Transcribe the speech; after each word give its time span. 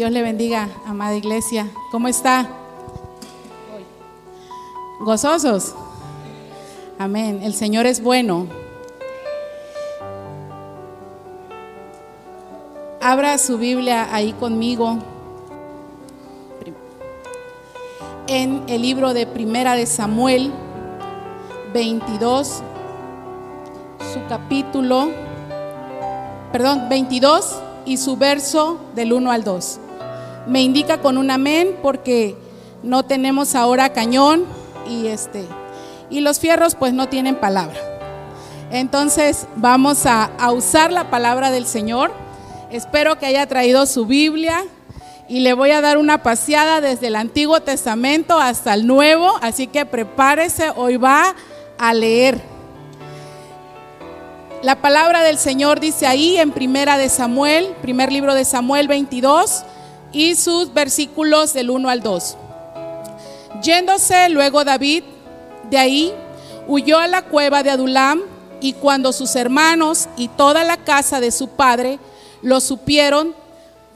Dios 0.00 0.12
le 0.12 0.22
bendiga, 0.22 0.70
amada 0.86 1.14
iglesia. 1.14 1.68
¿Cómo 1.90 2.08
está? 2.08 2.48
¿Gozosos? 4.98 5.74
Amén. 6.98 7.42
El 7.42 7.52
Señor 7.52 7.84
es 7.84 8.02
bueno. 8.02 8.46
Abra 13.02 13.36
su 13.36 13.58
Biblia 13.58 14.08
ahí 14.10 14.32
conmigo. 14.32 14.96
En 18.26 18.62
el 18.68 18.80
libro 18.80 19.12
de 19.12 19.26
Primera 19.26 19.74
de 19.74 19.84
Samuel 19.84 20.50
22, 21.74 22.62
su 24.14 24.20
capítulo, 24.30 25.10
perdón, 26.52 26.88
22 26.88 27.60
y 27.84 27.98
su 27.98 28.16
verso 28.16 28.80
del 28.94 29.12
1 29.12 29.30
al 29.30 29.44
2. 29.44 29.80
Me 30.46 30.62
indica 30.62 31.00
con 31.00 31.18
un 31.18 31.30
amén 31.30 31.76
porque 31.82 32.36
no 32.82 33.04
tenemos 33.04 33.54
ahora 33.54 33.92
cañón 33.92 34.44
y 34.88 35.06
este 35.06 35.46
y 36.10 36.20
los 36.20 36.40
fierros 36.40 36.74
pues 36.74 36.92
no 36.92 37.08
tienen 37.08 37.36
palabra. 37.36 37.78
Entonces 38.70 39.46
vamos 39.56 40.06
a, 40.06 40.30
usar 40.52 40.92
la 40.92 41.10
palabra 41.10 41.50
del 41.50 41.66
Señor. 41.66 42.12
Espero 42.70 43.18
que 43.18 43.26
haya 43.26 43.46
traído 43.46 43.86
su 43.86 44.06
Biblia 44.06 44.64
y 45.28 45.40
le 45.40 45.54
voy 45.54 45.70
a 45.70 45.80
dar 45.80 45.98
una 45.98 46.22
paseada 46.22 46.80
desde 46.80 47.06
el 47.06 47.16
Antiguo 47.16 47.60
Testamento 47.60 48.40
hasta 48.40 48.74
el 48.74 48.86
Nuevo, 48.86 49.38
así 49.42 49.68
que 49.68 49.86
prepárese, 49.86 50.70
hoy 50.74 50.96
va 50.96 51.34
a 51.78 51.94
leer. 51.94 52.40
La 54.62 54.76
palabra 54.76 55.22
del 55.22 55.38
Señor 55.38 55.80
dice 55.80 56.06
ahí 56.06 56.36
en 56.36 56.50
Primera 56.50 56.98
de 56.98 57.08
Samuel, 57.08 57.74
primer 57.80 58.12
libro 58.12 58.34
de 58.34 58.44
Samuel 58.44 58.88
22 58.88 59.64
y 60.12 60.34
sus 60.34 60.72
versículos 60.72 61.52
del 61.52 61.70
1 61.70 61.88
al 61.88 62.02
2. 62.02 62.36
Yéndose 63.62 64.28
luego 64.28 64.64
David 64.64 65.04
de 65.68 65.78
ahí, 65.78 66.12
huyó 66.66 66.98
a 66.98 67.06
la 67.06 67.22
cueva 67.22 67.62
de 67.62 67.70
Adulam 67.70 68.20
y 68.60 68.74
cuando 68.74 69.12
sus 69.12 69.36
hermanos 69.36 70.08
y 70.16 70.28
toda 70.28 70.64
la 70.64 70.76
casa 70.78 71.20
de 71.20 71.30
su 71.30 71.48
padre 71.48 71.98
lo 72.42 72.60
supieron, 72.60 73.34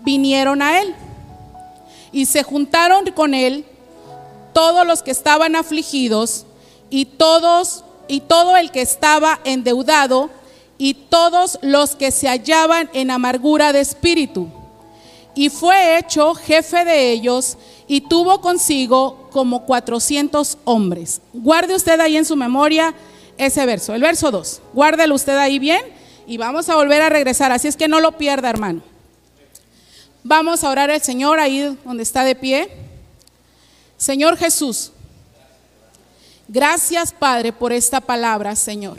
vinieron 0.01 0.63
a 0.63 0.81
él. 0.81 0.95
Y 2.13 2.27
se 2.27 2.43
juntaron 2.43 3.11
con 3.13 3.35
él 3.35 3.65
todos 4.53 4.87
los 4.87 5.03
que 5.03 5.11
estaban 5.11 5.57
afligidos 5.57 6.47
y 6.91 7.07
todos 7.07 7.85
y 8.07 8.21
todo 8.21 8.57
el 8.57 8.71
que 8.71 8.83
estaba 8.83 9.41
endeudado 9.45 10.31
y 10.79 10.95
todos 10.95 11.59
los 11.63 11.97
que 11.97 12.11
se 12.11 12.29
hallaban 12.29 12.91
en 12.93 13.11
amargura 13.11 13.73
de 13.73 13.81
espíritu. 13.81 14.49
Y 15.35 15.51
fue 15.51 15.99
hecho 15.99 16.35
jefe 16.35 16.85
de 16.85 17.11
ellos 17.11 17.57
y 17.89 18.03
tuvo 18.03 18.41
consigo 18.41 19.29
como 19.31 19.65
400 19.67 20.59
hombres. 20.65 21.21
Guarde 21.33 21.75
usted 21.75 21.99
ahí 22.01 22.17
en 22.17 22.25
su 22.25 22.37
memoria 22.37 22.95
ese 23.37 23.67
verso, 23.67 23.95
el 23.95 24.03
verso 24.03 24.31
2. 24.31 24.61
Guárdelo 24.73 25.15
usted 25.15 25.37
ahí 25.37 25.59
bien 25.59 25.83
y 26.27 26.37
vamos 26.37 26.69
a 26.69 26.77
volver 26.77 27.03
a 27.03 27.09
regresar. 27.09 27.53
Así 27.53 27.69
es 27.69 27.77
que 27.77 27.89
no 27.89 28.01
lo 28.01 28.13
pierda, 28.13 28.51
hermano. 28.51 28.83
Vamos 30.23 30.65
a 30.65 30.71
orar 30.71 30.91
al 30.91 31.03
Señor 31.03 31.39
ahí 31.39 31.77
donde 31.85 32.03
está 32.03 32.25
de 32.25 32.35
pie. 32.35 32.69
Señor 33.97 34.37
Jesús, 34.37 34.93
gracias 36.49 37.13
Padre 37.13 37.53
por 37.53 37.73
esta 37.73 38.01
palabra, 38.01 38.57
Señor. 38.57 38.99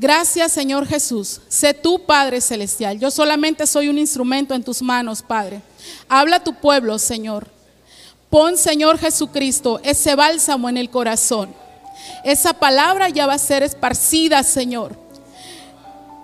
Gracias 0.00 0.52
Señor 0.52 0.86
Jesús. 0.86 1.42
Sé 1.48 1.74
tú, 1.74 2.06
Padre 2.06 2.40
Celestial. 2.40 2.98
Yo 2.98 3.10
solamente 3.10 3.66
soy 3.66 3.88
un 3.88 3.98
instrumento 3.98 4.54
en 4.54 4.64
tus 4.64 4.80
manos, 4.80 5.20
Padre. 5.20 5.60
Habla 6.08 6.36
a 6.36 6.42
tu 6.42 6.54
pueblo, 6.54 6.98
Señor. 6.98 7.46
Pon, 8.30 8.56
Señor 8.56 8.96
Jesucristo, 8.96 9.78
ese 9.84 10.14
bálsamo 10.14 10.70
en 10.70 10.78
el 10.78 10.88
corazón. 10.88 11.54
Esa 12.24 12.54
palabra 12.54 13.10
ya 13.10 13.26
va 13.26 13.34
a 13.34 13.38
ser 13.38 13.62
esparcida, 13.62 14.42
Señor. 14.42 14.96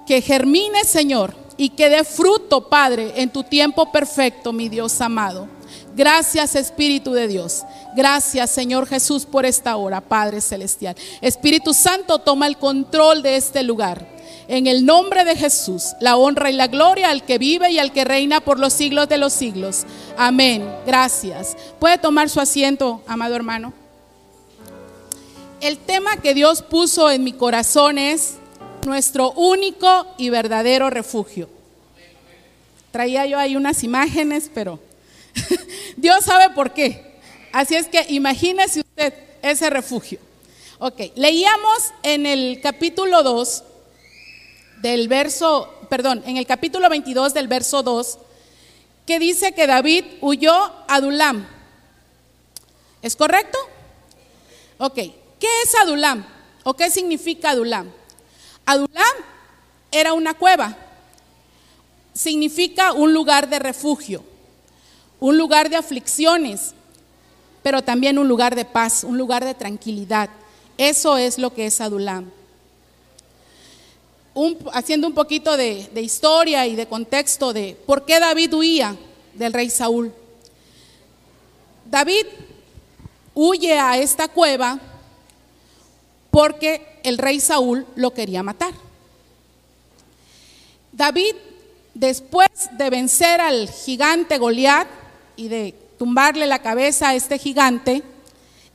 Que 0.07 0.23
germine, 0.23 0.85
Señor, 0.85 1.37
y 1.59 1.69
que 1.69 1.91
dé 1.91 2.03
fruto, 2.03 2.71
Padre, 2.71 3.13
en 3.17 3.29
tu 3.29 3.43
tiempo 3.43 3.93
perfecto, 3.93 4.55
mi 4.55 4.71
Dios 4.71 4.99
amado. 5.03 5.49
Gracias 5.97 6.55
Espíritu 6.55 7.15
de 7.15 7.27
Dios. 7.27 7.65
Gracias 7.97 8.51
Señor 8.51 8.87
Jesús 8.87 9.25
por 9.25 9.47
esta 9.47 9.77
hora, 9.77 10.03
Padre 10.03 10.43
Celestial. 10.43 10.95
Espíritu 11.23 11.73
Santo, 11.73 12.19
toma 12.19 12.47
el 12.47 12.59
control 12.59 13.23
de 13.23 13.37
este 13.37 13.63
lugar. 13.63 14.07
En 14.47 14.67
el 14.67 14.85
nombre 14.85 15.25
de 15.25 15.35
Jesús, 15.35 15.95
la 16.01 16.19
honra 16.19 16.51
y 16.51 16.53
la 16.53 16.67
gloria 16.67 17.09
al 17.09 17.25
que 17.25 17.39
vive 17.39 17.71
y 17.71 17.79
al 17.79 17.93
que 17.93 18.05
reina 18.05 18.43
por 18.43 18.61
los 18.61 18.75
siglos 18.75 19.09
de 19.09 19.17
los 19.17 19.33
siglos. 19.33 19.85
Amén. 20.19 20.71
Gracias. 20.87 21.57
Puede 21.79 21.97
tomar 21.97 22.29
su 22.29 22.41
asiento, 22.41 23.03
amado 23.07 23.35
hermano. 23.35 23.73
El 25.63 25.79
tema 25.79 26.19
que 26.19 26.35
Dios 26.35 26.61
puso 26.61 27.11
en 27.11 27.25
mi 27.25 27.33
corazón 27.33 27.97
es 27.97 28.35
nuestro 28.85 29.33
único 29.33 30.07
y 30.19 30.29
verdadero 30.29 30.91
refugio. 30.91 31.49
Traía 32.93 33.25
yo 33.25 33.39
ahí 33.39 33.57
unas 33.57 33.83
imágenes, 33.83 34.51
pero 34.53 34.79
Dios 35.97 36.25
sabe 36.25 36.51
por 36.51 36.73
qué. 36.73 37.17
Así 37.53 37.75
es 37.75 37.89
que 37.89 38.05
imagínese 38.11 38.81
usted 38.81 39.15
ese 39.43 39.71
refugio. 39.71 40.19
Ok, 40.79 41.01
leíamos 41.15 41.93
en 42.03 42.27
el 42.27 42.61
capítulo 42.63 43.23
2 43.23 43.65
del 44.83 45.09
verso, 45.09 45.73
perdón, 45.89 46.23
en 46.27 46.37
el 46.37 46.47
capítulo 46.47 46.89
22 46.91 47.33
del 47.33 47.49
verso 47.49 47.83
2, 47.83 48.19
que 49.07 49.19
dice 49.19 49.53
que 49.53 49.67
David 49.67 50.05
huyó 50.21 50.53
a 50.55 50.85
Adulam. 50.89 51.47
¿Es 53.01 53.17
correcto? 53.17 53.59
Ok, 54.79 54.97
¿qué 54.97 55.49
es 55.65 55.75
Adulam? 55.77 56.27
¿O 56.65 56.75
qué 56.75 56.91
significa 56.91 57.51
Adulam? 57.51 57.91
Adulam 58.67 59.17
era 59.91 60.13
una 60.13 60.35
cueva, 60.35 60.77
significa 62.13 62.93
un 62.93 63.15
lugar 63.15 63.49
de 63.49 63.61
refugio 63.61 64.23
un 65.21 65.39
lugar 65.39 65.71
de 65.71 65.77
aflicciones, 65.77 66.75
pero 67.63 67.83
también 67.83 68.19
un 68.19 68.29
lugar 68.29 68.55
de 68.55 68.65
paz, 68.65 69.05
un 69.05 69.19
lugar 69.19 69.45
de 69.45 69.55
tranquilidad. 69.55 70.31
Eso 70.79 71.17
es 71.17 71.39
lo 71.39 71.53
que 71.53 71.67
es 71.67 71.81
Adulam. 71.81 72.31
haciendo 74.73 75.07
un 75.07 75.15
poquito 75.15 75.57
de, 75.57 75.89
de 75.93 76.03
historia 76.03 76.67
y 76.67 76.77
de 76.77 76.87
contexto 76.87 77.53
de 77.53 77.77
por 77.87 78.05
qué 78.05 78.21
David 78.21 78.53
huía 78.55 78.97
del 79.35 79.53
rey 79.53 79.71
Saúl. 79.71 80.13
David 81.91 82.27
huye 83.35 83.79
a 83.79 83.99
esta 83.99 84.29
cueva 84.29 84.79
porque 86.31 87.01
el 87.03 87.19
rey 87.19 87.41
Saúl 87.41 87.87
lo 87.95 88.13
quería 88.13 88.43
matar. 88.43 88.75
David, 90.93 91.35
después 91.95 92.49
de 92.73 92.91
vencer 92.91 93.41
al 93.41 93.69
gigante 93.69 94.39
Goliat, 94.39 94.89
y 95.37 95.49
de 95.49 95.75
tumbarle 95.99 96.47
la 96.47 96.61
cabeza 96.61 97.11
a 97.11 97.15
este 97.15 97.39
gigante, 97.39 98.03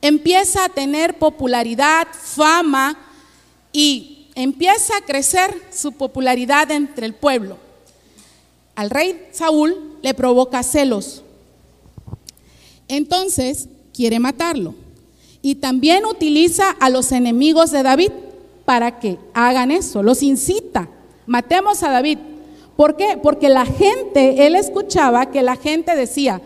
empieza 0.00 0.64
a 0.64 0.68
tener 0.68 1.18
popularidad, 1.18 2.08
fama 2.12 2.98
y 3.72 4.28
empieza 4.34 4.96
a 4.96 5.04
crecer 5.04 5.54
su 5.72 5.92
popularidad 5.92 6.70
entre 6.70 7.06
el 7.06 7.14
pueblo. 7.14 7.56
Al 8.74 8.90
rey 8.90 9.28
Saúl 9.32 9.98
le 10.02 10.14
provoca 10.14 10.62
celos. 10.62 11.22
Entonces 12.88 13.68
quiere 13.94 14.18
matarlo. 14.18 14.74
Y 15.42 15.56
también 15.56 16.04
utiliza 16.06 16.70
a 16.70 16.88
los 16.88 17.12
enemigos 17.12 17.70
de 17.70 17.82
David 17.82 18.12
para 18.64 19.00
que 19.00 19.18
hagan 19.34 19.70
eso. 19.70 20.02
Los 20.02 20.22
incita. 20.22 20.88
Matemos 21.26 21.82
a 21.82 21.90
David. 21.90 22.18
¿Por 22.76 22.96
qué? 22.96 23.18
Porque 23.22 23.48
la 23.48 23.66
gente, 23.66 24.46
él 24.46 24.54
escuchaba 24.54 25.30
que 25.30 25.42
la 25.42 25.56
gente 25.56 25.94
decía, 25.96 26.40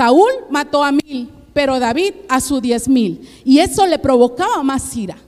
Saúl 0.00 0.30
mató 0.48 0.82
a 0.82 0.92
mil, 0.92 1.30
pero 1.52 1.78
David 1.78 2.14
a 2.30 2.40
su 2.40 2.58
diez 2.62 2.88
mil. 2.88 3.28
Y 3.44 3.58
eso 3.58 3.86
le 3.86 3.98
provocaba 3.98 4.62
más 4.62 4.96
ira. 4.96 5.18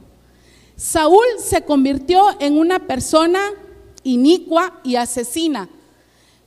Saúl 0.77 1.27
se 1.37 1.61
convirtió 1.61 2.25
en 2.41 2.57
una 2.57 2.79
persona 2.79 3.51
inicua 4.03 4.81
y 4.83 4.97
asesina, 4.97 5.69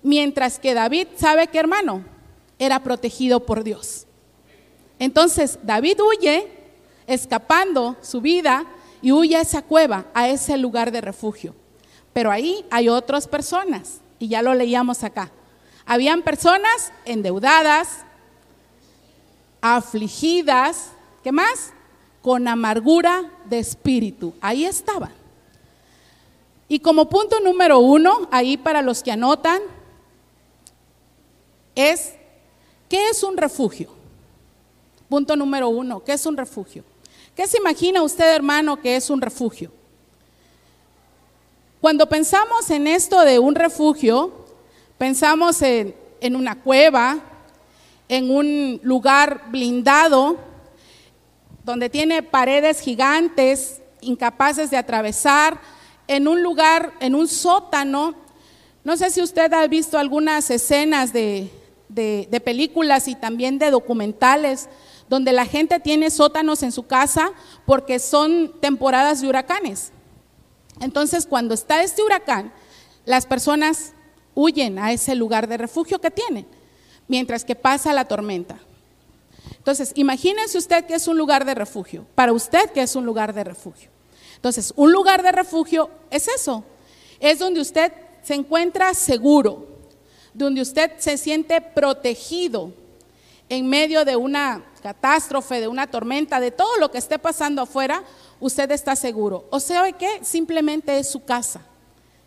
mientras 0.02 0.58
que 0.58 0.74
David, 0.74 1.10
¿sabe 1.16 1.46
qué 1.50 1.60
hermano? 1.60 2.04
Era 2.58 2.82
protegido 2.82 3.46
por 3.46 3.64
Dios. 3.64 4.08
Entonces 4.98 5.60
David 5.62 6.00
huye, 6.02 6.48
escapando 7.06 7.96
su 8.02 8.22
vida, 8.22 8.66
y 9.04 9.12
huye 9.12 9.36
a 9.36 9.42
esa 9.42 9.62
cueva, 9.62 10.08
a 10.16 10.30
ese 10.30 10.58
lugar 10.58 10.92
de 10.92 11.02
refugio. 11.02 11.54
Pero 12.12 12.32
ahí 12.32 12.66
hay 12.72 12.90
otras 12.90 13.28
personas, 13.28 14.02
y 14.18 14.30
ya 14.30 14.42
lo 14.42 14.56
leíamos 14.56 15.04
acá. 15.04 15.30
Habían 15.86 16.24
personas 16.24 16.92
endeudadas, 17.06 18.05
afligidas, 19.74 20.92
¿qué 21.24 21.32
más? 21.32 21.74
Con 22.22 22.48
amargura 22.48 23.32
de 23.46 23.58
espíritu. 23.58 24.36
Ahí 24.40 24.64
estaban. 24.64 25.12
Y 26.68 26.80
como 26.80 27.10
punto 27.10 27.40
número 27.40 27.80
uno, 27.80 28.28
ahí 28.32 28.58
para 28.58 28.84
los 28.84 29.02
que 29.02 29.12
anotan, 29.12 29.60
es, 31.74 32.14
¿qué 32.88 33.10
es 33.10 33.24
un 33.24 33.38
refugio? 33.38 33.90
Punto 35.10 35.36
número 35.36 35.70
uno, 35.70 36.04
¿qué 36.04 36.14
es 36.14 36.28
un 36.28 36.38
refugio? 36.38 36.84
¿Qué 37.36 37.48
se 37.48 37.58
imagina 37.58 38.04
usted, 38.04 38.36
hermano, 38.36 38.80
que 38.80 38.96
es 38.96 39.10
un 39.10 39.20
refugio? 39.20 39.72
Cuando 41.82 42.08
pensamos 42.08 42.70
en 42.70 42.86
esto 42.86 43.22
de 43.22 43.40
un 43.40 43.56
refugio, 43.56 44.32
pensamos 45.00 45.60
en, 45.64 45.96
en 46.22 46.36
una 46.36 46.62
cueva, 46.62 47.20
en 48.10 48.32
un 48.32 48.80
lugar 48.84 49.46
blindado, 49.50 50.38
donde 51.64 51.90
tiene 51.90 52.22
paredes 52.22 52.80
gigantes, 52.80 53.82
incapaces 54.02 54.70
de 54.70 54.78
atravesar, 54.78 55.60
en 56.08 56.28
un 56.28 56.44
lugar, 56.44 56.94
en 57.00 57.16
un 57.16 57.28
sótano. 57.28 58.14
No 58.84 58.98
sé 58.98 59.10
si 59.10 59.22
usted 59.22 59.52
ha 59.54 59.66
visto 59.68 59.98
algunas 59.98 60.50
escenas 60.52 61.12
de, 61.12 61.50
películas 62.44 63.08
y 63.08 63.16
también 63.16 63.58
de 63.58 63.72
documentales 63.72 64.70
donde 65.10 65.34
la 65.34 65.46
gente 65.46 65.80
tiene 65.80 66.10
sótanos 66.10 66.64
en 66.64 66.72
su 66.72 66.84
casa 66.84 67.32
porque 67.66 68.00
son 68.00 68.54
temporadas 68.60 69.22
de 69.22 69.28
huracanes. 69.28 69.92
Entonces, 70.82 71.26
cuando 71.26 71.54
está 71.54 71.84
este 71.84 72.04
huracán, 72.04 72.52
las 73.06 73.26
personas 73.26 73.94
huyen 74.34 74.80
a 74.80 74.92
ese 74.92 75.16
lugar 75.16 75.48
de 75.48 75.58
refugio 75.58 76.02
que 76.02 76.12
tienen, 76.12 76.46
mientras 77.08 77.44
que 77.46 77.56
pasa 77.56 77.94
la 77.94 78.06
tormenta. 78.06 78.60
Entonces, 79.58 79.92
imagínense 79.96 80.58
usted 80.58 80.86
que 80.86 80.96
es 80.96 81.08
un 81.08 81.18
lugar 81.18 81.46
de 81.46 81.56
refugio, 81.56 82.06
para 82.16 82.34
usted 82.34 82.70
que 82.72 82.82
es 82.82 82.96
un 82.96 83.06
lugar 83.06 83.34
de 83.34 83.44
refugio. 83.44 83.90
Entonces, 84.36 84.74
un 84.76 84.92
lugar 84.92 85.24
de 85.24 85.32
refugio 85.32 85.90
es 86.12 86.28
eso, 86.28 86.64
es 87.20 87.40
donde 87.40 87.62
usted 87.62 87.92
se 88.22 88.36
encuentra 88.36 88.94
seguro, 88.94 89.68
donde 90.34 90.62
usted 90.62 90.92
se 90.98 91.18
siente 91.18 91.62
protegido 91.62 92.74
en 93.50 93.68
medio 93.68 94.06
de 94.06 94.16
una 94.16 94.64
catástrofe, 94.82 95.62
de 95.62 95.68
una 95.68 95.88
tormenta, 95.88 96.40
de 96.40 96.52
todo 96.52 96.78
lo 96.78 96.92
que 96.92 96.98
esté 96.98 97.18
pasando 97.20 97.62
afuera, 97.62 98.04
usted 98.40 98.70
está 98.72 98.96
seguro. 98.96 99.46
O 99.50 99.60
sea, 99.60 99.92
que 99.94 100.24
simplemente 100.24 100.98
es 100.98 101.10
su 101.10 101.24
casa. 101.24 101.62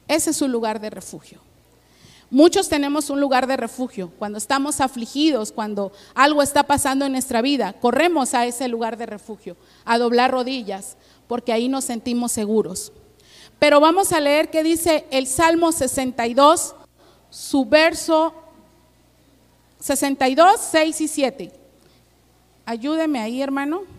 Ese 0.06 0.30
es 0.30 0.36
su 0.36 0.48
lugar 0.48 0.80
de 0.80 0.90
refugio. 0.90 1.40
Muchos 2.30 2.68
tenemos 2.68 3.08
un 3.08 3.20
lugar 3.20 3.46
de 3.46 3.56
refugio. 3.56 4.12
Cuando 4.18 4.36
estamos 4.36 4.80
afligidos, 4.80 5.50
cuando 5.50 5.92
algo 6.14 6.42
está 6.42 6.62
pasando 6.62 7.06
en 7.06 7.12
nuestra 7.12 7.40
vida, 7.40 7.72
corremos 7.72 8.34
a 8.34 8.44
ese 8.44 8.68
lugar 8.68 8.98
de 8.98 9.06
refugio, 9.06 9.56
a 9.86 9.96
doblar 9.96 10.30
rodillas, 10.30 10.96
porque 11.26 11.52
ahí 11.52 11.68
nos 11.68 11.84
sentimos 11.84 12.32
seguros. 12.32 12.92
Pero 13.58 13.80
vamos 13.80 14.12
a 14.12 14.20
leer 14.20 14.50
qué 14.50 14.62
dice 14.62 15.06
el 15.10 15.26
Salmo 15.26 15.72
62, 15.72 16.74
su 17.30 17.64
verso 17.64 18.34
62, 19.80 20.60
6 20.70 21.00
y 21.00 21.08
7. 21.08 21.52
Ayúdeme 22.66 23.20
ahí, 23.20 23.40
hermano. 23.40 23.97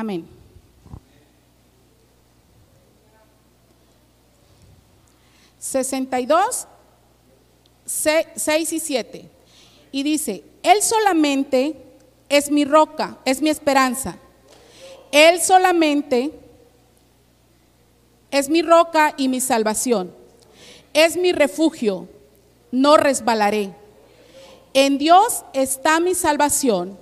Amén. 0.00 0.26
Sesenta 5.58 6.18
y 6.18 6.24
dos, 6.24 6.66
seis 7.84 8.72
y 8.72 8.80
siete. 8.80 9.28
Y 9.92 10.02
dice, 10.02 10.42
Él 10.62 10.80
solamente 10.80 11.76
es 12.30 12.50
mi 12.50 12.64
roca, 12.64 13.18
es 13.26 13.42
mi 13.42 13.50
esperanza. 13.50 14.16
Él 15.12 15.38
solamente 15.42 16.32
es 18.30 18.48
mi 18.48 18.62
roca 18.62 19.12
y 19.18 19.28
mi 19.28 19.42
salvación. 19.42 20.14
Es 20.94 21.18
mi 21.18 21.32
refugio, 21.32 22.08
no 22.72 22.96
resbalaré. 22.96 23.74
En 24.72 24.96
Dios 24.96 25.44
está 25.52 26.00
mi 26.00 26.14
salvación 26.14 26.98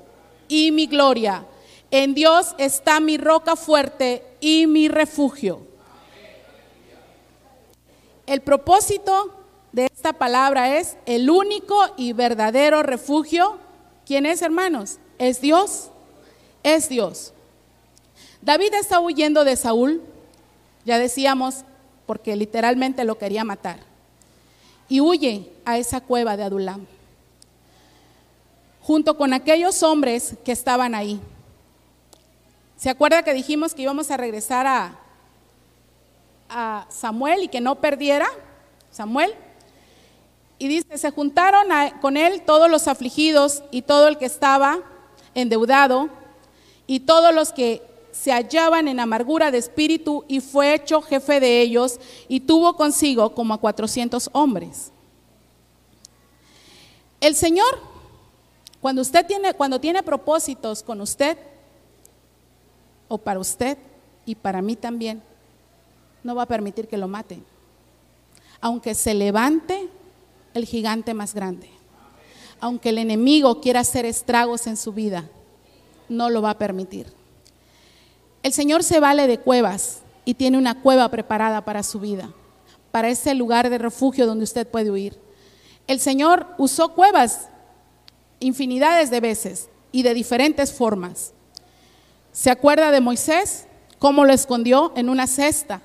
y 0.49 0.73
mi 0.73 0.89
gloria 0.89 1.47
en 1.91 2.15
Dios 2.15 2.55
está 2.59 3.01
mi 3.01 3.17
roca 3.17 3.57
fuerte 3.57 4.25
y 4.41 4.67
mi 4.67 4.89
refugio. 4.89 5.67
El 8.27 8.43
propósito 8.43 9.35
de 9.73 9.87
esta 9.87 10.13
palabra 10.13 10.79
es 10.79 10.97
el 11.07 11.31
único 11.31 11.81
y 11.97 12.13
verdadero 12.13 12.83
refugio. 12.83 13.59
¿Quién 14.05 14.27
es, 14.27 14.43
hermanos? 14.43 14.99
Es 15.19 15.41
Dios. 15.41 15.91
Es 16.63 16.89
Dios. 16.89 17.33
David 18.43 18.75
está 18.75 19.01
huyendo 19.01 19.45
de 19.45 19.57
Saúl, 19.57 20.03
ya 20.85 20.99
decíamos, 20.99 21.65
porque 22.07 22.37
literalmente 22.37 23.05
lo 23.05 23.19
quería 23.19 23.45
matar. 23.45 23.79
Y 24.89 25.01
huye 25.01 25.51
a 25.65 25.79
esa 25.79 26.01
cueva 26.01 26.37
de 26.37 26.45
Adulam, 26.45 26.87
junto 28.81 29.17
con 29.17 29.33
aquellos 29.33 29.83
hombres 29.83 30.35
que 30.45 30.53
estaban 30.53 30.95
ahí. 30.95 31.21
¿Se 32.79 32.89
acuerda 32.89 33.25
que 33.25 33.35
dijimos 33.35 33.75
que 33.75 33.83
íbamos 33.83 34.09
a 34.13 34.17
regresar 34.17 34.67
a, 34.67 35.05
Samuel 36.89 37.43
y 37.43 37.49
que 37.49 37.61
no 37.61 37.75
perdiera 37.75 38.27
Samuel? 38.93 39.35
Y 40.59 40.69
dice, 40.69 40.97
se 40.97 41.11
juntaron 41.11 41.67
con 42.01 42.17
él 42.17 42.43
todos 42.47 42.71
los 42.71 42.87
afligidos 42.87 43.65
y 43.73 43.83
todo 43.83 44.07
el 44.07 44.17
que 44.17 44.27
estaba 44.27 44.79
endeudado 45.35 46.09
y 46.87 47.01
todos 47.01 47.35
los 47.35 47.53
que 47.53 47.83
se 48.13 48.31
hallaban 48.31 48.87
en 48.87 49.01
amargura 49.01 49.51
de 49.51 49.59
espíritu 49.59 50.25
y 50.29 50.41
fue 50.41 50.75
hecho 50.75 51.03
jefe 51.03 51.41
de 51.41 51.61
ellos 51.61 51.99
y 52.29 52.41
tuvo 52.41 52.77
consigo 52.77 53.35
como 53.35 53.55
a 53.55 53.59
400 53.59 54.31
hombres. 54.33 54.93
El 57.21 57.35
Señor, 57.35 57.81
cuando 58.81 59.03
usted 59.03 59.27
tiene, 59.27 59.53
cuando 59.55 59.81
tiene 59.81 60.05
propósitos 60.05 60.85
con 60.85 61.01
usted, 61.01 61.37
o 63.09 63.19
para 63.19 63.41
usted 63.41 63.79
y 64.25 64.35
para 64.35 64.63
mí 64.63 64.77
también, 64.77 65.23
no 66.23 66.35
va 66.35 66.43
a 66.43 66.47
permitir 66.47 66.87
que 66.89 66.99
lo 66.99 67.09
maten. 67.09 67.45
Aunque 68.61 68.95
se 68.95 69.15
levante 69.15 69.89
el 70.55 70.67
gigante 70.67 71.15
más 71.15 71.35
grande, 71.35 71.71
aunque 72.61 72.91
el 72.91 72.99
enemigo 72.99 73.61
quiera 73.61 73.81
hacer 73.81 74.05
estragos 74.05 74.67
en 74.67 74.77
su 74.77 74.93
vida, 74.93 75.29
no 76.09 76.29
lo 76.31 76.43
va 76.43 76.51
a 76.51 76.59
permitir. 76.59 77.13
El 78.43 78.53
Señor 78.53 78.85
se 78.85 79.01
vale 79.01 79.27
de 79.27 79.39
cuevas 79.39 80.01
y 80.25 80.35
tiene 80.35 80.59
una 80.59 80.81
cueva 80.83 81.09
preparada 81.11 81.65
para 81.65 81.83
su 81.83 82.01
vida, 82.01 82.31
para 82.91 83.09
ese 83.09 83.35
lugar 83.35 83.71
de 83.71 83.79
refugio 83.79 84.27
donde 84.27 84.45
usted 84.45 84.67
puede 84.67 84.91
huir. 84.91 85.19
El 85.87 86.01
Señor 86.01 86.47
usó 86.59 86.95
cuevas 86.95 87.49
infinidades 88.41 89.11
de 89.11 89.21
veces 89.21 89.69
y 89.91 90.03
de 90.03 90.15
diferentes 90.15 90.73
formas. 90.73 91.33
¿Se 92.39 92.51
acuerda 92.51 92.93
de 92.93 93.01
Moisés? 93.01 93.67
¿Cómo 93.99 94.25
lo 94.25 94.33
escondió? 94.33 94.93
En 94.95 95.09
una 95.09 95.27
cesta, 95.27 95.83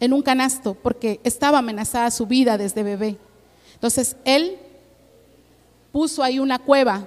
en 0.00 0.14
un 0.14 0.22
canasto, 0.22 0.72
porque 0.72 1.20
estaba 1.24 1.58
amenazada 1.58 2.10
su 2.10 2.24
vida 2.24 2.56
desde 2.56 2.82
bebé. 2.82 3.18
Entonces, 3.74 4.16
él 4.24 4.56
puso 5.92 6.22
ahí 6.22 6.38
una 6.38 6.58
cueva 6.58 7.06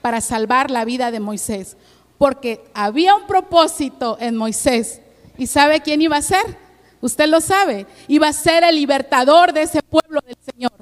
para 0.00 0.22
salvar 0.22 0.70
la 0.70 0.86
vida 0.86 1.10
de 1.10 1.20
Moisés, 1.20 1.76
porque 2.16 2.64
había 2.72 3.14
un 3.14 3.26
propósito 3.26 4.16
en 4.18 4.34
Moisés. 4.34 5.02
¿Y 5.36 5.46
sabe 5.46 5.82
quién 5.82 6.00
iba 6.00 6.16
a 6.16 6.22
ser? 6.22 6.56
Usted 7.02 7.28
lo 7.28 7.42
sabe, 7.42 7.86
iba 8.06 8.28
a 8.28 8.32
ser 8.32 8.64
el 8.64 8.76
libertador 8.76 9.52
de 9.52 9.64
ese 9.64 9.82
pueblo 9.82 10.22
del 10.26 10.38
Señor. 10.42 10.72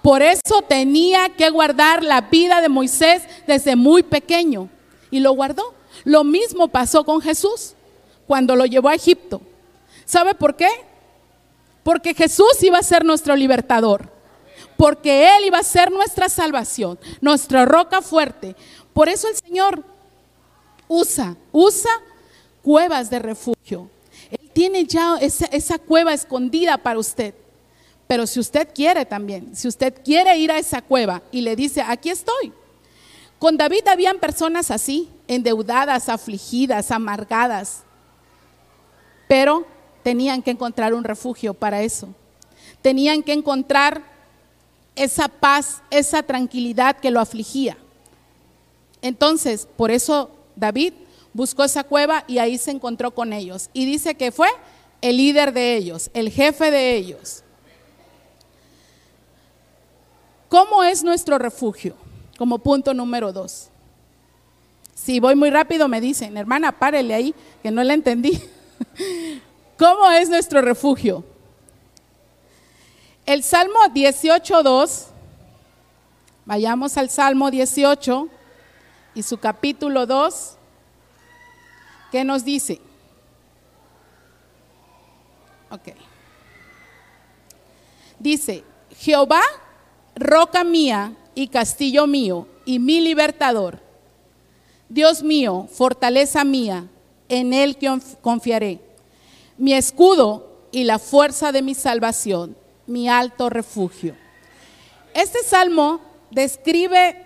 Por 0.00 0.22
eso 0.22 0.62
tenía 0.66 1.28
que 1.36 1.50
guardar 1.50 2.02
la 2.02 2.22
vida 2.22 2.62
de 2.62 2.70
Moisés 2.70 3.24
desde 3.46 3.76
muy 3.76 4.02
pequeño. 4.02 4.70
Y 5.10 5.20
lo 5.20 5.32
guardó. 5.32 5.78
Lo 6.04 6.24
mismo 6.24 6.68
pasó 6.68 7.04
con 7.04 7.20
Jesús 7.20 7.74
cuando 8.26 8.56
lo 8.56 8.66
llevó 8.66 8.88
a 8.88 8.94
Egipto. 8.94 9.40
¿Sabe 10.04 10.34
por 10.34 10.56
qué? 10.56 10.68
Porque 11.82 12.14
Jesús 12.14 12.62
iba 12.62 12.78
a 12.78 12.82
ser 12.82 13.04
nuestro 13.04 13.36
libertador. 13.36 14.10
Porque 14.76 15.36
Él 15.36 15.44
iba 15.46 15.58
a 15.58 15.62
ser 15.62 15.90
nuestra 15.90 16.28
salvación, 16.28 16.98
nuestra 17.20 17.64
roca 17.64 18.02
fuerte. 18.02 18.56
Por 18.92 19.08
eso 19.08 19.28
el 19.28 19.36
Señor 19.36 19.84
usa, 20.88 21.36
usa 21.52 21.90
cuevas 22.62 23.10
de 23.10 23.18
refugio. 23.18 23.90
Él 24.30 24.50
tiene 24.52 24.84
ya 24.84 25.16
esa, 25.20 25.78
cueva 25.78 26.12
escondida 26.12 26.78
para 26.78 26.98
usted. 26.98 27.34
Pero 28.06 28.26
si 28.26 28.40
usted 28.40 28.68
quiere 28.74 29.04
también, 29.06 29.54
si 29.54 29.68
usted 29.68 29.94
quiere 30.04 30.36
ir 30.36 30.50
a 30.50 30.58
esa 30.58 30.82
cueva 30.82 31.22
y 31.30 31.42
le 31.42 31.54
dice, 31.54 31.82
aquí 31.82 32.10
estoy. 32.10 32.52
Con 33.38 33.56
David 33.56 33.86
habían 33.86 34.18
personas 34.18 34.70
así, 34.70 35.08
endeudadas, 35.30 36.08
afligidas, 36.08 36.90
amargadas. 36.90 37.84
Pero 39.28 39.64
tenían 40.02 40.42
que 40.42 40.50
encontrar 40.50 40.92
un 40.92 41.04
refugio 41.04 41.54
para 41.54 41.82
eso. 41.82 42.08
Tenían 42.82 43.22
que 43.22 43.32
encontrar 43.32 44.02
esa 44.96 45.28
paz, 45.28 45.82
esa 45.88 46.24
tranquilidad 46.24 46.96
que 46.96 47.12
lo 47.12 47.20
afligía. 47.20 47.78
Entonces, 49.02 49.68
por 49.76 49.92
eso 49.92 50.32
David 50.56 50.94
buscó 51.32 51.62
esa 51.62 51.84
cueva 51.84 52.24
y 52.26 52.38
ahí 52.38 52.58
se 52.58 52.72
encontró 52.72 53.12
con 53.12 53.32
ellos. 53.32 53.70
Y 53.72 53.86
dice 53.86 54.16
que 54.16 54.32
fue 54.32 54.48
el 55.00 55.16
líder 55.16 55.52
de 55.52 55.76
ellos, 55.76 56.10
el 56.12 56.30
jefe 56.30 56.72
de 56.72 56.96
ellos. 56.96 57.44
¿Cómo 60.48 60.82
es 60.82 61.04
nuestro 61.04 61.38
refugio? 61.38 61.94
Como 62.36 62.58
punto 62.58 62.94
número 62.94 63.32
dos. 63.32 63.70
Si 65.02 65.18
voy 65.18 65.34
muy 65.34 65.48
rápido 65.48 65.88
me 65.88 65.98
dicen, 65.98 66.36
hermana, 66.36 66.72
párele 66.72 67.14
ahí, 67.14 67.34
que 67.62 67.70
no 67.70 67.82
le 67.82 67.94
entendí. 67.94 68.38
¿Cómo 69.78 70.10
es 70.10 70.28
nuestro 70.28 70.60
refugio? 70.60 71.24
El 73.24 73.42
Salmo 73.42 73.78
18.2, 73.94 75.06
vayamos 76.44 76.98
al 76.98 77.08
Salmo 77.08 77.50
18 77.50 78.28
y 79.14 79.22
su 79.22 79.38
capítulo 79.38 80.04
2, 80.04 80.56
¿qué 82.12 82.22
nos 82.22 82.44
dice? 82.44 82.78
Ok. 85.70 85.94
Dice, 88.18 88.64
Jehová, 88.98 89.40
roca 90.14 90.62
mía 90.62 91.14
y 91.34 91.48
castillo 91.48 92.06
mío 92.06 92.46
y 92.66 92.78
mi 92.78 93.00
libertador. 93.00 93.89
Dios 94.90 95.22
mío, 95.22 95.68
fortaleza 95.72 96.42
mía, 96.42 96.88
en 97.28 97.52
él 97.52 97.78
confiaré. 98.20 98.80
Mi 99.56 99.72
escudo 99.72 100.48
y 100.72 100.82
la 100.82 100.98
fuerza 100.98 101.52
de 101.52 101.62
mi 101.62 101.76
salvación, 101.76 102.56
mi 102.88 103.08
alto 103.08 103.48
refugio. 103.48 104.16
Este 105.14 105.44
salmo 105.44 106.00
describe 106.32 107.24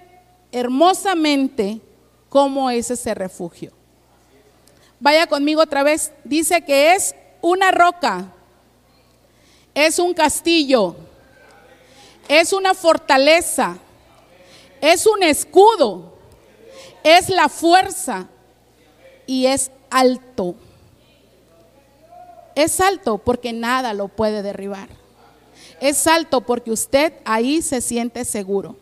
hermosamente 0.52 1.80
cómo 2.28 2.71
es 2.71 2.90
ese 2.90 3.14
refugio. 3.14 3.73
Vaya 5.00 5.26
conmigo 5.26 5.62
otra 5.62 5.83
vez. 5.83 6.12
Dice 6.23 6.62
que 6.66 6.94
es 6.94 7.14
una 7.40 7.71
roca, 7.71 8.30
es 9.75 9.99
un 9.99 10.12
castillo, 10.12 10.97
es 12.28 12.52
una 12.52 12.75
fortaleza, 12.75 13.78
es 14.83 15.06
un 15.06 15.23
escudo, 15.23 16.13
es 17.04 17.28
la 17.28 17.49
fuerza 17.49 18.26
y 19.26 19.46
es 19.46 19.70
alto. 19.90 20.56
Es 22.56 22.80
alto 22.80 23.18
porque 23.18 23.52
nada 23.52 23.94
lo 23.94 24.08
puede 24.08 24.42
derribar. 24.42 24.88
Es 25.80 26.06
alto 26.06 26.40
porque 26.40 26.73
usted 26.73 27.12
ahí 27.25 27.62
se 27.62 27.80
siente 27.80 28.25
seguro. 28.25 28.76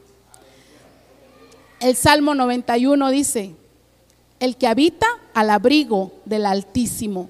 El 1.80 1.96
Salmo 1.96 2.34
91 2.34 3.10
dice, 3.10 3.54
el 4.38 4.56
que 4.56 4.68
habita 4.68 5.06
al 5.34 5.50
abrigo 5.50 6.12
del 6.24 6.46
Altísimo 6.46 7.28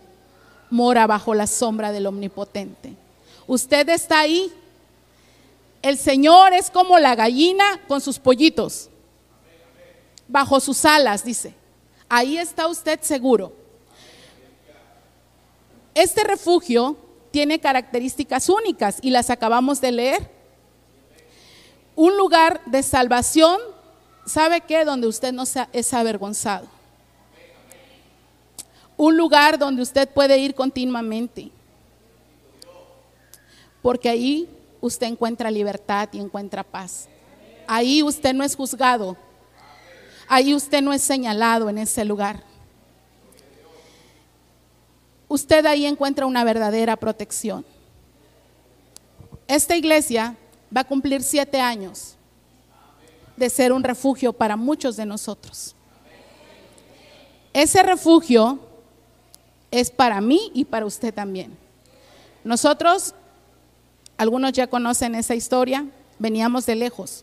mora 0.68 1.06
bajo 1.06 1.34
la 1.34 1.46
sombra 1.46 1.90
del 1.92 2.06
Omnipotente. 2.06 2.94
Usted 3.46 3.88
está 3.88 4.20
ahí. 4.20 4.52
El 5.80 5.98
Señor 5.98 6.52
es 6.52 6.70
como 6.70 6.98
la 6.98 7.14
gallina 7.14 7.80
con 7.88 8.00
sus 8.00 8.18
pollitos, 8.18 8.88
bajo 10.28 10.60
sus 10.60 10.84
alas, 10.84 11.24
dice. 11.24 11.54
Ahí 12.08 12.38
está 12.38 12.66
usted 12.66 13.00
seguro. 13.00 13.52
Este 15.94 16.24
refugio 16.24 16.96
tiene 17.30 17.60
características 17.60 18.48
únicas 18.48 18.98
y 19.02 19.10
las 19.10 19.30
acabamos 19.30 19.80
de 19.80 19.92
leer. 19.92 20.30
Un 21.94 22.16
lugar 22.16 22.60
de 22.66 22.82
salvación, 22.82 23.58
¿sabe 24.24 24.62
qué? 24.62 24.84
Donde 24.84 25.06
usted 25.06 25.32
no 25.32 25.44
es 25.72 25.94
avergonzado 25.94 26.68
un 28.96 29.16
lugar 29.16 29.58
donde 29.58 29.82
usted 29.82 30.08
puede 30.08 30.38
ir 30.38 30.54
continuamente. 30.54 31.50
Porque 33.82 34.08
ahí 34.08 34.48
usted 34.80 35.08
encuentra 35.08 35.50
libertad 35.50 36.08
y 36.12 36.20
encuentra 36.20 36.62
paz. 36.62 37.08
Ahí 37.66 38.02
usted 38.02 38.32
no 38.32 38.44
es 38.44 38.54
juzgado. 38.54 39.16
Ahí 40.34 40.54
usted 40.54 40.80
no 40.80 40.94
es 40.94 41.02
señalado 41.02 41.68
en 41.68 41.76
ese 41.76 42.06
lugar. 42.06 42.42
Usted 45.28 45.66
ahí 45.66 45.84
encuentra 45.84 46.24
una 46.24 46.42
verdadera 46.42 46.96
protección. 46.96 47.66
Esta 49.46 49.76
iglesia 49.76 50.34
va 50.74 50.80
a 50.80 50.84
cumplir 50.84 51.22
siete 51.22 51.60
años 51.60 52.16
de 53.36 53.50
ser 53.50 53.74
un 53.74 53.84
refugio 53.84 54.32
para 54.32 54.56
muchos 54.56 54.96
de 54.96 55.04
nosotros. 55.04 55.74
Ese 57.52 57.82
refugio 57.82 58.58
es 59.70 59.90
para 59.90 60.18
mí 60.22 60.50
y 60.54 60.64
para 60.64 60.86
usted 60.86 61.12
también. 61.12 61.58
Nosotros, 62.42 63.14
algunos 64.16 64.52
ya 64.52 64.66
conocen 64.66 65.14
esa 65.14 65.34
historia, 65.34 65.84
veníamos 66.18 66.64
de 66.64 66.76
lejos, 66.76 67.22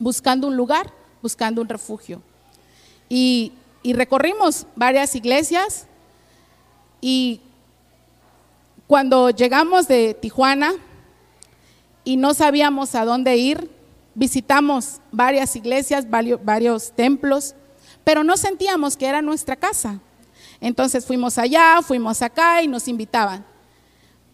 buscando 0.00 0.48
un 0.48 0.56
lugar, 0.56 0.98
buscando 1.22 1.60
un 1.60 1.68
refugio. 1.68 2.22
Y, 3.08 3.52
recorrimos 3.82 4.66
varias 4.76 5.14
iglesias 5.14 5.86
y 7.00 7.40
cuando 8.86 9.30
llegamos 9.30 9.88
de 9.88 10.12
Tijuana 10.12 10.74
y 12.04 12.18
no 12.18 12.34
sabíamos 12.34 12.94
a 12.94 13.06
dónde 13.06 13.36
ir, 13.36 13.70
visitamos 14.14 15.00
varias 15.12 15.56
iglesias, 15.56 16.10
varios, 16.10 16.44
varios 16.44 16.92
templos, 16.92 17.54
pero 18.04 18.22
no 18.22 18.36
sentíamos 18.36 18.98
que 18.98 19.06
era 19.06 19.22
nuestra 19.22 19.56
casa. 19.56 20.00
Entonces 20.60 21.06
fuimos 21.06 21.38
allá, 21.38 21.80
fuimos 21.82 22.20
acá 22.20 22.62
y 22.62 22.68
nos 22.68 22.86
invitaban. 22.86 23.46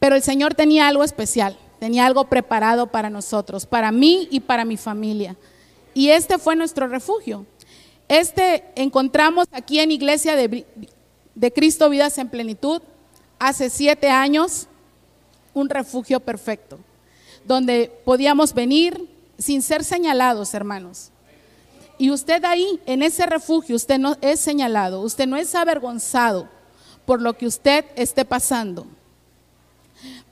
Pero 0.00 0.16
el 0.16 0.23
Señor 0.23 0.55
tenía 0.55 0.88
algo 0.88 1.05
especial, 1.05 1.57
tenía 1.78 2.05
algo 2.05 2.25
preparado 2.28 2.88
para 2.88 3.11
nosotros, 3.11 3.64
para 3.64 3.93
mí 3.93 4.28
y 4.31 4.40
para 4.40 4.64
mi 4.64 4.76
familia. 4.76 5.37
Y 5.97 6.11
este 6.11 6.37
fue 6.37 6.57
nuestro 6.57 6.88
refugio. 6.88 7.47
Este 8.07 8.65
encontramos 8.75 9.47
aquí 9.50 9.81
en 9.81 9.91
Iglesia 9.91 10.37
de, 10.37 10.67
Cristo 11.55 11.88
Vidas 11.88 12.19
en 12.19 12.29
Plenitud 12.29 12.83
hace 13.38 13.71
siete 13.71 14.11
años, 14.11 14.67
un 15.55 15.71
refugio 15.71 16.21
perfecto, 16.21 16.79
donde 17.47 17.91
podíamos 18.05 18.53
venir 18.53 19.09
sin 19.38 19.62
ser 19.62 19.85
señalados, 19.85 20.53
hermanos. 20.53 21.12
Y 21.97 22.11
usted 22.11 22.45
ahí, 22.45 22.79
en 22.85 23.03
ese 23.03 23.25
refugio, 23.25 23.75
usted 23.75 23.99
no 23.99 24.19
es 24.21 24.38
señalado, 24.38 25.00
usted 25.00 25.26
no 25.26 25.38
es 25.38 25.55
avergonzado 25.55 26.47
por 27.07 27.23
lo 27.23 27.38
que 27.38 27.47
usted 27.47 27.87
esté 27.97 28.26
pasando. 28.26 28.87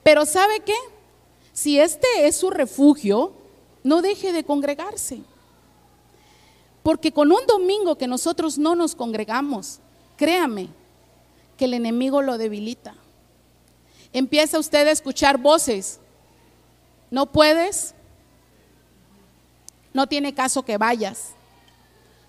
Pero 0.03 0.27
¿sabe 0.27 0.59
qué? 0.59 0.77
Si 1.53 1.79
este 1.79 2.05
es 2.27 2.35
su 2.35 2.51
refugio, 2.51 3.33
no 3.83 4.03
deje 4.03 4.31
de 4.31 4.43
congregarse. 4.43 5.23
Porque 6.85 7.11
con 7.11 7.31
un 7.31 7.47
domingo 7.47 7.97
que 7.97 8.05
nosotros 8.05 8.59
no 8.59 8.75
nos 8.75 8.93
congregamos, 8.93 9.79
créame 10.17 10.69
que 11.57 11.65
el 11.65 11.73
enemigo 11.73 12.21
lo 12.21 12.37
debilita. 12.37 12.93
Empieza 14.13 14.59
usted 14.59 14.87
a 14.87 14.91
escuchar 14.91 15.39
voces. 15.39 15.99
No 17.09 17.25
puedes, 17.25 17.95
no 19.95 20.05
tiene 20.05 20.35
caso 20.35 20.63
que 20.63 20.77
vayas. 20.77 21.31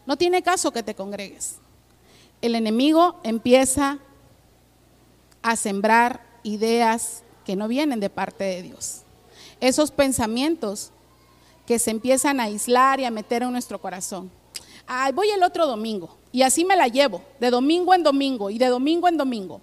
No 0.07 0.17
tiene 0.17 0.43
caso 0.43 0.73
que 0.73 0.83
te 0.83 0.95
congregues. 0.95 1.57
El 2.41 2.55
enemigo 2.55 3.21
empieza 3.25 3.99
a 5.43 5.57
sembrar 5.57 6.25
ideas 6.45 7.25
que 7.45 7.57
no 7.57 7.69
vienen 7.69 8.01
de 8.01 8.09
parte 8.09 8.45
de 8.45 8.63
Dios. 8.63 9.03
Esos 9.61 9.91
pensamientos 9.91 10.93
que 11.67 11.79
se 11.79 11.91
empiezan 11.91 12.41
a 12.41 12.45
aislar 12.45 13.01
y 13.01 13.05
a 13.05 13.11
meter 13.11 13.43
en 13.43 13.53
nuestro 13.53 13.79
corazón. 13.83 14.31
Ay, 14.87 15.13
voy 15.13 15.31
el 15.31 15.43
otro 15.43 15.67
domingo 15.67 16.17
y 16.33 16.43
así 16.43 16.65
me 16.65 16.77
la 16.77 16.87
llevo, 16.87 17.23
de 17.41 17.51
domingo 17.51 17.95
en 17.95 18.03
domingo 18.03 18.51
y 18.51 18.59
de 18.59 18.67
domingo 18.67 19.09
en 19.09 19.17
domingo. 19.17 19.61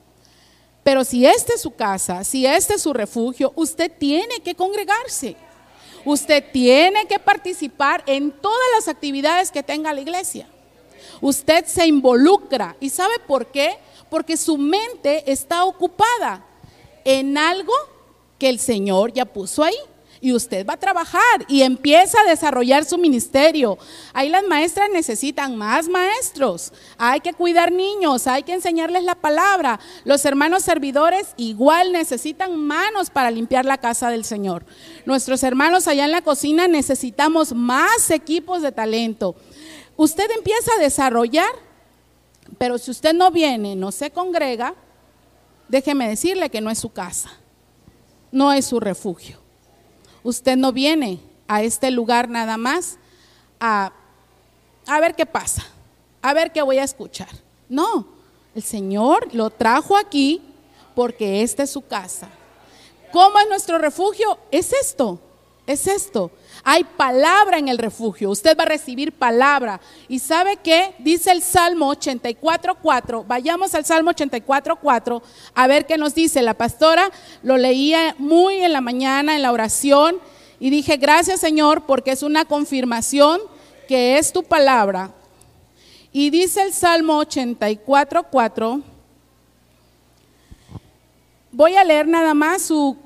Pero 0.84 1.04
si 1.04 1.26
esta 1.26 1.54
es 1.54 1.62
su 1.62 1.72
casa, 1.72 2.24
si 2.24 2.46
este 2.46 2.74
es 2.74 2.82
su 2.82 2.94
refugio, 2.94 3.54
usted 3.56 3.92
tiene 3.98 4.40
que 4.44 4.56
congregarse. 4.56 5.36
Usted 6.04 6.44
tiene 6.52 7.06
que 7.06 7.20
participar 7.20 8.04
en 8.06 8.32
todas 8.32 8.68
las 8.76 8.88
actividades 8.88 9.52
que 9.52 9.64
tenga 9.64 9.94
la 9.94 10.02
iglesia. 10.02 10.50
Usted 11.22 11.66
se 11.66 11.86
involucra. 11.88 12.76
¿Y 12.82 12.90
sabe 12.90 13.14
por 13.26 13.46
qué? 13.46 13.78
Porque 14.10 14.36
su 14.36 14.58
mente 14.58 15.32
está 15.32 15.64
ocupada 15.64 16.46
en 17.06 17.38
algo 17.38 17.74
que 18.38 18.50
el 18.50 18.60
Señor 18.60 19.14
ya 19.14 19.26
puso 19.26 19.64
ahí 19.64 19.78
y 20.24 20.32
usted 20.32 20.66
va 20.66 20.76
a 20.76 20.80
trabajar 20.80 21.22
y 21.50 21.64
empieza 21.64 22.18
a 22.22 22.30
desarrollar 22.30 22.86
su 22.86 22.98
ministerio. 22.98 23.78
Ahí 24.14 24.30
las 24.30 24.46
maestras 24.46 24.90
necesitan 24.90 25.58
más 25.58 25.90
maestros. 25.90 26.72
Hay 26.98 27.20
que 27.20 27.34
cuidar 27.34 27.74
niños, 27.74 28.26
hay 28.26 28.44
que 28.44 28.54
enseñarles 28.54 29.04
la 29.04 29.16
palabra. 29.16 29.82
Los 30.06 30.24
hermanos 30.24 30.64
servidores 30.64 31.34
igual 31.36 31.92
necesitan 31.92 32.56
manos 32.56 33.10
para 33.10 33.32
limpiar 33.32 33.66
la 33.66 33.80
casa 33.80 34.10
del 34.10 34.24
Señor. 34.24 34.66
Nuestros 35.06 35.44
hermanos 35.44 35.90
allá 35.90 36.06
en 36.06 36.14
la 36.14 36.22
cocina 36.22 36.70
necesitamos 36.70 37.52
más 37.52 38.10
equipos 38.10 38.62
de 38.62 38.72
talento. 38.72 39.36
Usted 39.98 40.32
empieza 40.32 40.72
a 40.78 40.82
desarrollar 40.82 41.52
Pero 42.58 42.78
si 42.78 42.92
usted 42.92 43.14
no 43.14 43.30
viene, 43.32 43.76
no 43.76 43.92
se 43.92 44.12
congrega, 44.12 44.76
déjeme 45.68 46.08
decirle 46.08 46.50
que 46.50 46.62
no 46.62 46.70
es 46.70 46.78
su 46.78 46.92
casa, 46.92 47.32
no 48.32 48.54
es 48.54 48.66
su 48.66 48.80
refugio. 48.80 49.43
Usted 50.24 50.56
no 50.58 50.72
viene 50.72 51.20
a 51.48 51.64
este 51.64 51.92
lugar 51.92 52.30
nada 52.30 52.58
más 52.58 52.98
a, 53.60 53.92
a 54.88 55.00
ver 55.00 55.16
qué 55.16 55.26
pasa, 55.26 55.66
a 56.22 56.34
ver 56.34 56.52
qué 56.52 56.62
voy 56.62 56.78
a 56.78 56.84
escuchar. 56.84 57.30
No, 57.70 58.08
el 58.56 58.64
Señor 58.64 59.34
lo 59.34 59.50
trajo 59.50 59.98
aquí 59.98 60.42
porque 60.96 61.42
esta 61.42 61.64
es 61.64 61.72
su 61.72 61.82
casa. 61.82 62.30
¿Cómo 63.12 63.40
es 63.40 63.48
nuestro 63.50 63.78
refugio? 63.78 64.40
Es 64.52 64.74
esto, 64.74 65.20
es 65.68 65.88
esto. 65.88 66.32
Hay 66.64 66.84
palabra 66.84 67.58
en 67.58 67.68
el 67.68 67.78
refugio. 67.78 68.30
Usted 68.30 68.58
va 68.58 68.64
a 68.64 68.68
recibir 68.68 69.12
palabra. 69.12 69.82
¿Y 70.08 70.20
sabe 70.20 70.58
qué? 70.58 70.94
Dice 71.00 71.32
el 71.32 71.42
Salmo 71.42 71.94
84.4. 71.94 73.26
Vayamos 73.26 73.74
al 73.76 73.86
Salmo 73.86 74.12
84.4 74.12 75.22
a 75.56 75.68
ver 75.68 75.86
qué 75.86 75.98
nos 75.98 76.14
dice. 76.16 76.42
La 76.42 76.54
pastora 76.54 77.10
lo 77.42 77.58
leía 77.58 78.16
muy 78.18 78.64
en 78.64 78.72
la 78.72 78.82
mañana 78.82 79.36
en 79.36 79.42
la 79.42 79.52
oración 79.52 80.18
y 80.60 80.70
dije, 80.70 80.98
gracias 80.98 81.42
Señor, 81.42 81.86
porque 81.86 82.12
es 82.12 82.24
una 82.24 82.46
confirmación 82.46 83.42
que 83.88 84.18
es 84.18 84.32
tu 84.32 84.44
palabra. 84.44 85.12
Y 86.14 86.30
dice 86.30 86.62
el 86.62 86.74
Salmo 86.74 87.22
84.4. 87.22 88.84
Voy 91.52 91.76
a 91.76 91.84
leer 91.84 92.08
nada 92.08 92.34
más 92.34 92.64
su 92.64 92.98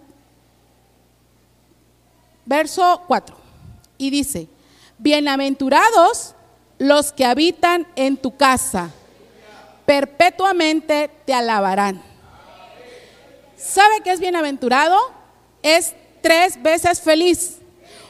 verso 2.45 3.01
4 3.07 3.37
y 3.97 4.09
dice, 4.09 4.47
bienaventurados 4.97 6.35
los 6.77 7.11
que 7.11 7.25
habitan 7.25 7.87
en 7.95 8.17
tu 8.17 8.35
casa, 8.35 8.91
perpetuamente 9.85 11.09
te 11.25 11.33
alabarán. 11.33 12.01
¿Sabe 13.57 14.01
qué 14.03 14.11
es 14.11 14.19
bienaventurado? 14.19 14.97
Es 15.63 15.95
tres 16.21 16.61
veces 16.61 17.01
feliz. 17.01 17.57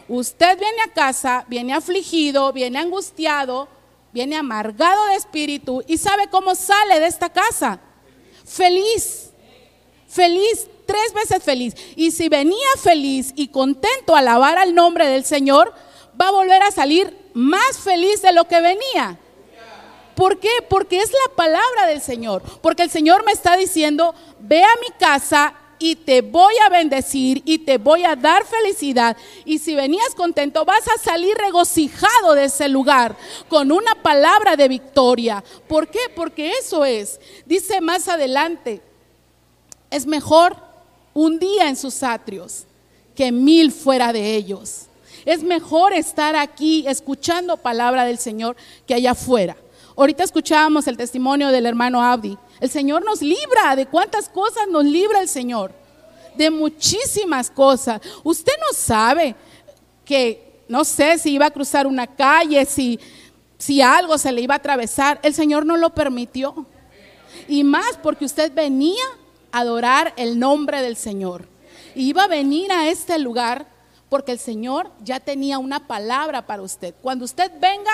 Usted 0.10 0.58
viene 0.60 0.82
a 0.84 0.94
casa, 0.94 1.46
viene 1.48 1.74
afligido, 1.74 2.52
viene 2.54 2.80
angustiado, 2.80 3.68
viene 4.14 4.38
amargado 4.38 5.06
de 5.08 5.16
espíritu 5.16 5.84
y 5.88 5.98
sabe 5.98 6.28
cómo 6.30 6.56
sale 6.56 7.00
de 7.00 7.08
esta 7.08 7.30
casa. 7.30 7.80
Feliz, 8.46 9.32
feliz, 10.08 10.68
tres 10.88 11.14
veces 11.14 11.44
feliz. 11.44 11.76
Y 11.96 12.12
si 12.12 12.30
venía 12.30 12.68
feliz 12.82 13.34
y 13.36 13.50
contento 13.50 14.16
a 14.16 14.20
alabar 14.20 14.58
al 14.58 14.74
nombre 14.74 15.08
del 15.08 15.26
Señor, 15.26 15.74
va 16.20 16.30
a 16.30 16.32
volver 16.32 16.64
a 16.64 16.72
salir 16.72 17.16
más 17.34 17.78
feliz 17.78 18.24
de 18.24 18.34
lo 18.34 18.48
que 18.48 18.62
venía. 18.62 19.20
¿Por 20.16 20.40
qué? 20.40 20.50
Porque 20.68 21.00
es 21.00 21.12
la 21.12 21.36
palabra 21.36 21.86
del 21.86 22.02
Señor. 22.02 22.42
Porque 22.62 22.82
el 22.82 22.90
Señor 22.90 23.24
me 23.24 23.32
está 23.32 23.56
diciendo, 23.56 24.16
ve 24.40 24.64
a 24.64 24.80
mi 24.82 24.98
casa 24.98 25.54
y 25.80 25.96
te 25.96 26.22
voy 26.22 26.56
a 26.66 26.70
bendecir 26.70 27.44
y 27.46 27.60
te 27.60 27.78
voy 27.78 28.04
a 28.04 28.16
dar 28.16 28.44
felicidad. 28.46 29.16
Y 29.46 29.60
si 29.60 29.76
venías 29.76 30.16
contento, 30.16 30.66
vas 30.66 30.88
a 30.88 30.98
salir 30.98 31.38
regocijado 31.38 32.34
de 32.34 32.46
ese 32.46 32.68
lugar 32.68 33.16
con 33.48 33.72
una 33.72 34.02
palabra 34.02 34.56
de 34.56 34.68
victoria. 34.68 35.44
¿Por 35.68 35.88
qué? 35.88 36.00
Porque 36.16 36.52
eso 36.60 36.84
es. 36.84 37.20
Dice 37.46 37.80
más 37.80 38.08
adelante, 38.08 38.82
es 39.92 40.08
mejor 40.08 40.67
un 41.18 41.40
día 41.40 41.68
en 41.68 41.76
sus 41.76 42.04
atrios 42.04 42.66
que 43.16 43.32
mil 43.32 43.72
fuera 43.72 44.14
de 44.14 44.36
ellos. 44.36 44.86
Es 45.26 45.42
mejor 45.42 45.92
estar 45.92 46.36
aquí 46.36 46.86
escuchando 46.88 47.58
palabra 47.58 48.06
del 48.06 48.20
Señor 48.20 48.56
que 48.86 48.94
allá 48.94 49.12
afuera. 49.12 49.58
Ahorita 49.96 50.24
escuchábamos 50.24 50.86
el 50.86 50.96
testimonio 50.96 51.48
del 51.48 51.66
hermano 51.66 52.04
Abdi. 52.04 52.38
El 52.60 52.70
Señor 52.70 53.04
nos 53.04 53.24
libra. 53.24 53.76
¿De 53.76 53.88
cuántas 53.88 54.30
cosas 54.30 54.68
nos 54.70 54.86
libra 54.86 55.20
el 55.20 55.28
Señor? 55.28 55.72
De 56.36 56.52
muchísimas 56.52 57.50
cosas. 57.50 58.00
Usted 58.24 58.54
no 58.60 58.78
sabe 58.78 59.36
que, 60.06 60.62
no 60.68 60.86
sé 60.86 61.18
si 61.18 61.32
iba 61.32 61.48
a 61.48 61.52
cruzar 61.52 61.88
una 61.88 62.06
calle, 62.06 62.64
si, 62.66 63.00
si 63.58 63.82
algo 63.82 64.20
se 64.20 64.32
le 64.32 64.42
iba 64.42 64.54
a 64.54 64.58
atravesar. 64.58 65.20
El 65.24 65.34
Señor 65.34 65.66
no 65.66 65.78
lo 65.78 65.90
permitió. 65.96 66.68
Y 67.48 67.64
más 67.64 67.98
porque 68.04 68.26
usted 68.26 68.54
venía 68.54 69.04
adorar 69.52 70.14
el 70.18 70.40
nombre 70.40 70.82
del 70.82 70.96
Señor. 70.96 71.48
Y 71.96 72.10
iba 72.10 72.24
a 72.24 72.28
venir 72.28 72.72
a 72.72 72.90
este 72.90 73.18
lugar 73.20 73.66
porque 74.10 74.32
el 74.32 74.40
Señor 74.40 74.92
ya 75.04 75.20
tenía 75.20 75.60
una 75.60 75.88
palabra 75.88 76.46
para 76.46 76.62
usted. 76.62 76.94
Cuando 77.02 77.26
usted 77.26 77.52
venga 77.60 77.92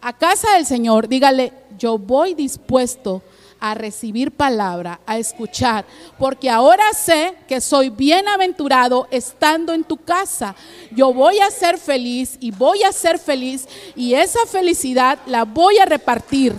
a 0.00 0.12
casa 0.12 0.52
del 0.54 0.66
Señor, 0.66 1.08
dígale, 1.08 1.52
yo 1.78 1.96
voy 1.96 2.34
dispuesto 2.34 3.22
a 3.60 3.72
recibir 3.72 4.30
palabra, 4.30 5.00
a 5.06 5.16
escuchar, 5.16 5.86
porque 6.18 6.50
ahora 6.50 6.84
sé 6.92 7.34
que 7.48 7.62
soy 7.62 7.88
bienaventurado 7.88 9.08
estando 9.10 9.72
en 9.72 9.84
tu 9.84 9.96
casa. 9.96 10.54
Yo 10.90 11.14
voy 11.14 11.40
a 11.40 11.50
ser 11.50 11.78
feliz 11.78 12.36
y 12.40 12.50
voy 12.50 12.82
a 12.82 12.92
ser 12.92 13.18
feliz 13.18 13.66
y 13.96 14.14
esa 14.14 14.44
felicidad 14.46 15.18
la 15.24 15.44
voy 15.44 15.78
a 15.78 15.86
repartir. 15.86 16.54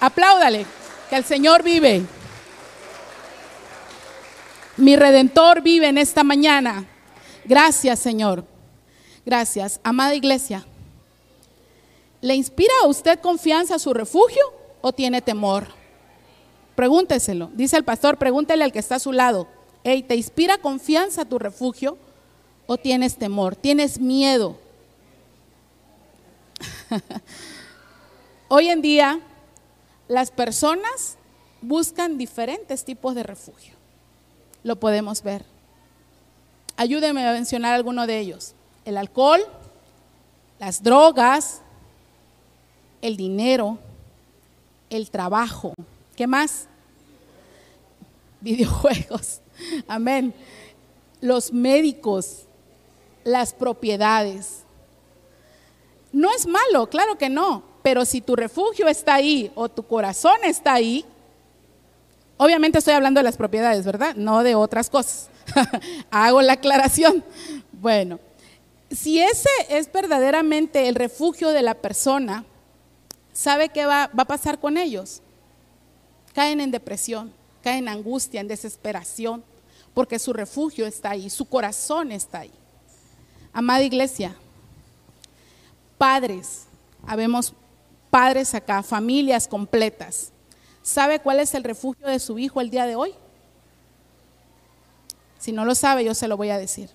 Apláudale, 0.00 0.66
que 1.08 1.16
el 1.16 1.24
Señor 1.24 1.62
vive. 1.62 2.02
Mi 4.80 4.96
redentor 4.96 5.60
vive 5.60 5.88
en 5.88 5.98
esta 5.98 6.24
mañana. 6.24 6.86
Gracias, 7.44 7.98
Señor. 7.98 8.44
Gracias. 9.26 9.78
Amada 9.82 10.14
iglesia, 10.14 10.64
¿le 12.22 12.34
inspira 12.34 12.72
a 12.82 12.86
usted 12.86 13.20
confianza 13.20 13.78
su 13.78 13.92
refugio 13.92 14.42
o 14.80 14.92
tiene 14.92 15.20
temor? 15.20 15.66
Pregúnteselo. 16.76 17.50
Dice 17.52 17.76
el 17.76 17.84
pastor, 17.84 18.16
pregúntele 18.16 18.64
al 18.64 18.72
que 18.72 18.78
está 18.78 18.94
a 18.94 19.00
su 19.00 19.12
lado. 19.12 19.46
Hey, 19.84 20.02
¿te 20.02 20.16
inspira 20.16 20.56
confianza 20.56 21.26
tu 21.26 21.38
refugio 21.38 21.98
o 22.66 22.78
tienes 22.78 23.16
temor? 23.16 23.56
¿Tienes 23.56 24.00
miedo? 24.00 24.56
Hoy 28.48 28.68
en 28.68 28.80
día 28.80 29.20
las 30.08 30.30
personas 30.30 31.18
buscan 31.60 32.16
diferentes 32.16 32.84
tipos 32.84 33.14
de 33.14 33.22
refugio 33.22 33.79
lo 34.62 34.76
podemos 34.76 35.22
ver. 35.22 35.44
Ayúdeme 36.76 37.26
a 37.26 37.32
mencionar 37.32 37.74
alguno 37.74 38.06
de 38.06 38.18
ellos. 38.18 38.54
El 38.84 38.96
alcohol, 38.96 39.40
las 40.58 40.82
drogas, 40.82 41.62
el 43.02 43.16
dinero, 43.16 43.78
el 44.88 45.10
trabajo. 45.10 45.74
¿Qué 46.16 46.26
más? 46.26 46.66
Videojuegos. 48.40 49.40
Amén. 49.88 50.34
Los 51.20 51.52
médicos, 51.52 52.44
las 53.24 53.52
propiedades. 53.52 54.64
No 56.12 56.30
es 56.32 56.46
malo, 56.46 56.88
claro 56.88 57.16
que 57.16 57.28
no, 57.28 57.62
pero 57.82 58.04
si 58.04 58.20
tu 58.20 58.34
refugio 58.34 58.88
está 58.88 59.14
ahí 59.14 59.52
o 59.54 59.68
tu 59.68 59.84
corazón 59.84 60.38
está 60.44 60.74
ahí, 60.74 61.04
Obviamente 62.42 62.78
estoy 62.78 62.94
hablando 62.94 63.20
de 63.20 63.24
las 63.24 63.36
propiedades, 63.36 63.84
¿verdad? 63.84 64.14
No 64.16 64.42
de 64.42 64.54
otras 64.54 64.88
cosas. 64.88 65.28
Hago 66.10 66.40
la 66.40 66.54
aclaración. 66.54 67.22
Bueno, 67.70 68.18
si 68.90 69.20
ese 69.20 69.50
es 69.68 69.92
verdaderamente 69.92 70.88
el 70.88 70.94
refugio 70.94 71.50
de 71.50 71.60
la 71.60 71.74
persona, 71.74 72.46
¿sabe 73.34 73.68
qué 73.68 73.84
va, 73.84 74.04
a 74.04 74.24
pasar 74.24 74.58
con 74.58 74.78
ellos? 74.78 75.20
Caen 76.32 76.62
en 76.62 76.70
depresión, 76.70 77.30
caen 77.62 77.80
en 77.80 77.88
angustia, 77.88 78.40
en 78.40 78.48
desesperación, 78.48 79.44
porque 79.92 80.18
su 80.18 80.32
refugio 80.32 80.86
está 80.86 81.10
ahí, 81.10 81.28
su 81.28 81.44
corazón 81.44 82.10
está 82.10 82.38
ahí. 82.38 82.52
Amada 83.52 83.82
iglesia, 83.82 84.34
padres, 85.98 86.62
habemos 87.06 87.52
padres 88.08 88.54
acá, 88.54 88.82
familias 88.82 89.46
completas. 89.46 90.32
¿Sabe 90.82 91.20
cuál 91.20 91.40
es 91.40 91.54
el 91.54 91.64
refugio 91.64 92.06
de 92.06 92.18
su 92.18 92.38
hijo 92.38 92.60
el 92.60 92.70
día 92.70 92.86
de 92.86 92.96
hoy? 92.96 93.14
Si 95.38 95.52
no 95.52 95.64
lo 95.64 95.74
sabe, 95.74 96.04
yo 96.04 96.14
se 96.14 96.28
lo 96.28 96.36
voy 96.36 96.50
a 96.50 96.58
decir. 96.58 96.90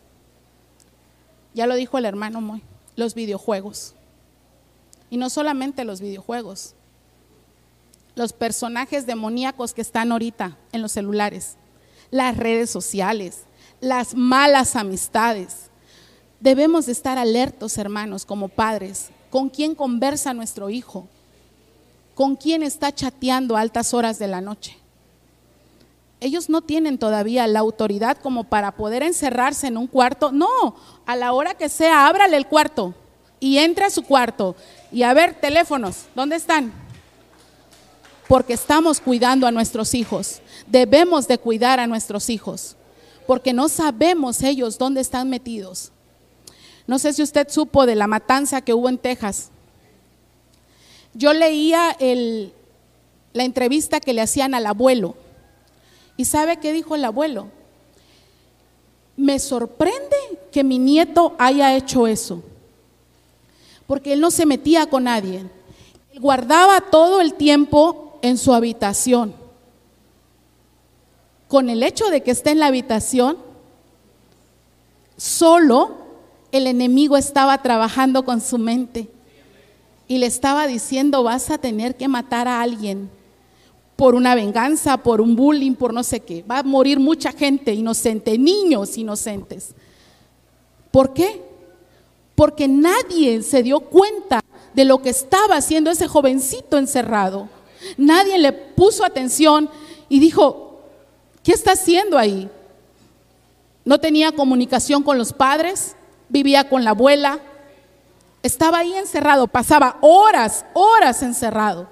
Ya 1.53 1.67
lo 1.67 1.75
dijo 1.75 1.97
el 1.97 2.05
hermano 2.05 2.41
Moy, 2.41 2.63
los 2.95 3.15
videojuegos. 3.15 3.95
Y 5.09 5.17
no 5.17 5.29
solamente 5.29 5.85
los 5.85 6.01
videojuegos, 6.01 6.73
los 8.15 8.33
personajes 8.33 9.05
demoníacos 9.05 9.73
que 9.73 9.81
están 9.81 10.11
ahorita 10.11 10.57
en 10.71 10.81
los 10.81 10.93
celulares, 10.93 11.57
las 12.11 12.37
redes 12.37 12.69
sociales, 12.69 13.43
las 13.81 14.15
malas 14.15 14.75
amistades. 14.75 15.69
Debemos 16.39 16.85
de 16.85 16.91
estar 16.91 17.17
alertos, 17.17 17.77
hermanos, 17.77 18.25
como 18.25 18.49
padres, 18.49 19.09
con 19.29 19.49
quién 19.49 19.75
conversa 19.75 20.33
nuestro 20.33 20.69
hijo, 20.69 21.07
con 22.15 22.35
quién 22.35 22.63
está 22.63 22.91
chateando 22.91 23.55
a 23.55 23.61
altas 23.61 23.93
horas 23.93 24.17
de 24.17 24.27
la 24.27 24.41
noche. 24.41 24.77
Ellos 26.19 26.49
no 26.49 26.61
tienen 26.61 26.97
todavía 26.97 27.45
la 27.45 27.59
autoridad 27.59 28.17
como 28.17 28.45
para 28.45 28.71
poder 28.71 29.03
encerrarse 29.03 29.67
en 29.67 29.77
un 29.77 29.85
cuarto. 29.85 30.31
No, 30.31 30.75
a 31.05 31.15
la 31.15 31.33
hora 31.33 31.53
que 31.53 31.69
sea, 31.69 32.07
ábrale 32.07 32.37
el 32.37 32.47
cuarto 32.47 32.95
y 33.39 33.59
entre 33.59 33.85
a 33.85 33.89
su 33.91 34.01
cuarto. 34.01 34.55
Y 34.91 35.03
a 35.03 35.13
ver, 35.13 35.35
teléfonos, 35.35 36.05
¿dónde 36.15 36.37
están? 36.37 36.73
porque 38.27 38.53
estamos 38.53 38.99
cuidando 38.99 39.47
a 39.47 39.51
nuestros 39.51 39.93
hijos. 39.93 40.41
Debemos 40.67 41.27
de 41.27 41.37
cuidar 41.37 41.79
a 41.79 41.87
nuestros 41.87 42.29
hijos, 42.29 42.75
porque 43.27 43.53
no 43.53 43.69
sabemos 43.69 44.41
ellos 44.41 44.77
dónde 44.77 45.01
están 45.01 45.29
metidos. 45.29 45.91
No 46.87 46.99
sé 46.99 47.13
si 47.13 47.23
usted 47.23 47.47
supo 47.49 47.85
de 47.85 47.95
la 47.95 48.07
matanza 48.07 48.61
que 48.61 48.73
hubo 48.73 48.89
en 48.89 48.97
Texas. 48.97 49.51
Yo 51.15 51.31
leía 51.33 51.95
la 53.33 53.43
entrevista 53.43 54.01
que 54.01 54.13
le 54.13 54.21
hacían 54.21 54.53
al 54.53 54.65
abuelo. 54.65 55.15
¿Y 56.17 56.25
sabe 56.25 56.57
qué 56.57 56.73
dijo 56.73 56.93
el 56.95 57.05
abuelo? 57.05 57.47
Me 59.15 59.39
sorprende 59.39 60.17
que 60.51 60.65
mi 60.65 60.77
nieto 60.77 61.33
haya 61.37 61.73
hecho 61.73 62.05
eso, 62.05 62.43
porque 63.87 64.11
él 64.11 64.19
no 64.19 64.29
se 64.29 64.45
metía 64.45 64.87
con 64.87 65.05
nadie. 65.05 65.45
Él 66.11 66.19
guardaba 66.19 66.81
todo 66.81 67.21
el 67.21 67.33
tiempo 67.33 68.19
en 68.21 68.37
su 68.37 68.53
habitación. 68.53 69.33
Con 71.47 71.69
el 71.69 71.81
hecho 71.81 72.09
de 72.09 72.23
que 72.23 72.31
esté 72.31 72.51
en 72.51 72.59
la 72.59 72.67
habitación, 72.67 73.37
solo 75.15 75.95
el 76.51 76.67
enemigo 76.67 77.15
estaba 77.15 77.61
trabajando 77.61 78.25
con 78.25 78.41
su 78.41 78.57
mente 78.57 79.14
y 80.07 80.17
le 80.17 80.25
estaba 80.27 80.67
diciendo, 80.67 81.23
vas 81.23 81.49
a 81.49 81.57
tener 81.57 81.95
que 81.95 82.07
matar 82.07 82.47
a 82.47 82.61
alguien 82.61 83.09
por 83.95 84.13
una 84.13 84.35
venganza, 84.35 84.97
por 84.97 85.21
un 85.21 85.35
bullying, 85.35 85.73
por 85.73 85.93
no 85.93 86.03
sé 86.03 86.19
qué. 86.19 86.43
Va 86.43 86.59
a 86.59 86.63
morir 86.63 86.99
mucha 86.99 87.31
gente 87.31 87.73
inocente, 87.73 88.37
niños 88.37 88.97
inocentes. 88.97 89.73
¿Por 90.91 91.13
qué? 91.13 91.41
Porque 92.35 92.67
nadie 92.67 93.41
se 93.41 93.63
dio 93.63 93.79
cuenta 93.79 94.41
de 94.73 94.85
lo 94.85 95.01
que 95.01 95.09
estaba 95.09 95.55
haciendo 95.55 95.89
ese 95.89 96.07
jovencito 96.07 96.77
encerrado. 96.77 97.47
Nadie 97.97 98.37
le 98.37 98.51
puso 98.51 99.05
atención 99.05 99.69
y 100.09 100.19
dijo, 100.19 100.81
¿qué 101.43 101.53
está 101.53 101.71
haciendo 101.71 102.17
ahí? 102.17 102.49
No 103.85 103.99
tenía 103.99 104.33
comunicación 104.33 105.03
con 105.03 105.17
los 105.17 105.31
padres, 105.31 105.95
vivía 106.27 106.67
con 106.67 106.83
la 106.83 106.89
abuela, 106.89 107.39
estaba 108.45 108.77
ahí 108.77 108.93
encerrado, 108.93 109.47
pasaba 109.47 109.97
horas, 110.01 110.65
horas 110.75 111.23
encerrado 111.23 111.87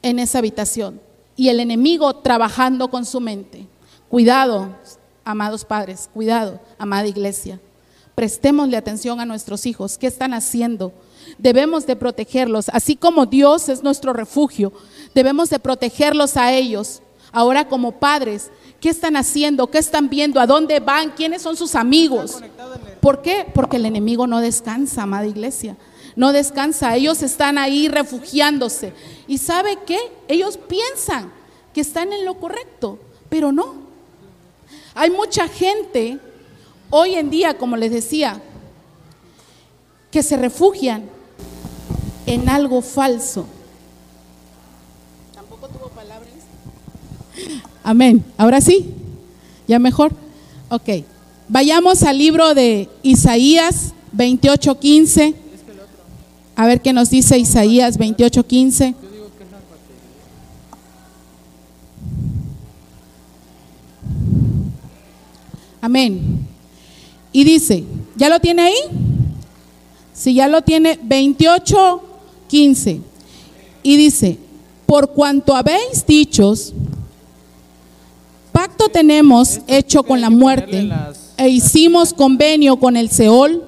en 0.00 0.18
esa 0.18 0.38
habitación 0.38 0.98
y 1.36 1.50
el 1.50 1.60
enemigo 1.60 2.16
trabajando 2.16 2.88
con 2.88 3.04
su 3.04 3.20
mente. 3.20 3.66
Cuidado, 4.08 4.74
amados 5.24 5.66
padres, 5.66 6.08
cuidado, 6.14 6.58
amada 6.78 7.06
iglesia. 7.06 7.60
Prestémosle 8.14 8.78
atención 8.78 9.20
a 9.20 9.26
nuestros 9.26 9.66
hijos. 9.66 9.98
¿Qué 9.98 10.06
están 10.06 10.32
haciendo? 10.32 10.94
Debemos 11.36 11.86
de 11.86 11.96
protegerlos, 11.96 12.70
así 12.70 12.96
como 12.96 13.26
Dios 13.26 13.68
es 13.68 13.82
nuestro 13.82 14.14
refugio. 14.14 14.72
Debemos 15.14 15.50
de 15.50 15.58
protegerlos 15.58 16.38
a 16.38 16.50
ellos. 16.52 17.02
Ahora 17.30 17.68
como 17.68 17.92
padres, 17.92 18.50
¿qué 18.82 18.90
están 18.90 19.16
haciendo? 19.16 19.68
¿Qué 19.68 19.78
están 19.78 20.10
viendo? 20.10 20.38
¿A 20.38 20.46
dónde 20.46 20.80
van? 20.80 21.12
¿Quiénes 21.12 21.40
son 21.40 21.56
sus 21.56 21.74
amigos? 21.74 22.42
¿Por 23.00 23.22
qué? 23.22 23.46
Porque 23.54 23.78
el 23.78 23.86
enemigo 23.86 24.26
no 24.26 24.40
descansa, 24.40 25.04
amada 25.04 25.26
iglesia 25.26 25.74
no 26.16 26.32
descansa. 26.32 26.94
Ellos 26.96 27.22
están 27.22 27.58
ahí 27.58 27.88
refugiándose. 27.88 28.92
¿Y 29.26 29.38
sabe 29.38 29.78
qué? 29.86 29.98
Ellos 30.28 30.56
piensan 30.56 31.32
que 31.72 31.80
están 31.80 32.12
en 32.12 32.24
lo 32.24 32.38
correcto, 32.38 32.98
pero 33.28 33.52
no. 33.52 33.74
Hay 34.94 35.10
mucha 35.10 35.48
gente 35.48 36.18
hoy 36.90 37.14
en 37.14 37.30
día, 37.30 37.56
como 37.56 37.76
les 37.76 37.90
decía, 37.90 38.42
que 40.10 40.22
se 40.22 40.36
refugian 40.36 41.08
en 42.26 42.48
algo 42.48 42.82
falso. 42.82 43.46
Tampoco 45.34 45.68
tuvo 45.68 45.88
palabras. 45.88 46.28
Amén. 47.82 48.24
Ahora 48.36 48.60
sí, 48.60 48.86
ya 49.66 49.78
mejor. 49.78 50.12
Ok. 50.68 51.04
Vayamos 51.48 52.02
al 52.02 52.18
libro 52.18 52.54
de 52.54 52.88
Isaías 53.02 53.94
28:15. 54.16 55.34
A 56.56 56.66
ver 56.66 56.80
qué 56.80 56.92
nos 56.92 57.10
dice 57.10 57.38
Isaías 57.38 57.98
28:15. 57.98 58.94
Amén. 65.80 66.46
Y 67.32 67.42
dice, 67.42 67.82
¿ya 68.16 68.28
lo 68.28 68.38
tiene 68.38 68.62
ahí? 68.62 68.76
Si 70.14 70.34
ya 70.34 70.46
lo 70.46 70.62
tiene, 70.62 70.96
28:15. 71.00 73.00
Y 73.82 73.96
dice, 73.96 74.38
por 74.86 75.10
cuanto 75.10 75.56
habéis 75.56 76.06
dichos, 76.06 76.72
pacto 78.62 78.88
tenemos 78.88 79.58
hecho 79.66 80.04
con 80.04 80.20
la 80.20 80.30
muerte 80.30 80.88
e 81.36 81.48
hicimos 81.48 82.14
convenio 82.14 82.76
con 82.76 82.96
el 82.96 83.10
Seol 83.10 83.60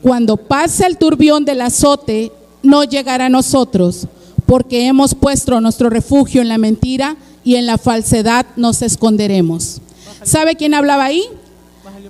cuando 0.00 0.36
pase 0.36 0.86
el 0.86 0.96
turbión 0.96 1.44
del 1.44 1.60
azote, 1.60 2.30
no 2.62 2.84
llegará 2.84 3.26
a 3.26 3.28
nosotros, 3.28 4.06
porque 4.46 4.86
hemos 4.86 5.16
puesto 5.16 5.60
nuestro 5.60 5.90
refugio 5.90 6.40
en 6.40 6.48
la 6.48 6.56
mentira 6.56 7.16
y 7.42 7.56
en 7.56 7.66
la 7.66 7.78
falsedad 7.78 8.46
nos 8.54 8.80
esconderemos. 8.80 9.80
¿Sabe 10.22 10.54
quién 10.54 10.74
hablaba 10.74 11.06
ahí? 11.06 11.24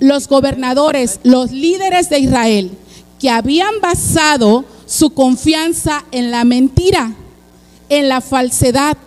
Los 0.01 0.29
gobernadores, 0.29 1.19
los 1.23 1.51
líderes 1.51 2.11
de 2.11 2.19
Israel, 2.19 2.73
que 3.19 3.31
habían 3.31 3.81
basado 3.81 4.67
su 4.85 5.15
confianza 5.15 6.05
en 6.13 6.31
la 6.31 6.45
mentira, 6.45 7.15
en 7.89 8.11
la 8.11 8.21
falsedad. 8.21 8.99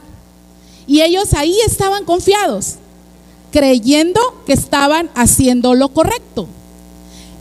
Y 0.88 1.02
ellos 1.02 1.34
ahí 1.34 1.56
estaban 1.66 2.06
confiados, 2.06 2.76
creyendo 3.52 4.20
que 4.46 4.54
estaban 4.54 5.10
haciendo 5.16 5.76
lo 5.76 5.90
correcto. 5.90 6.48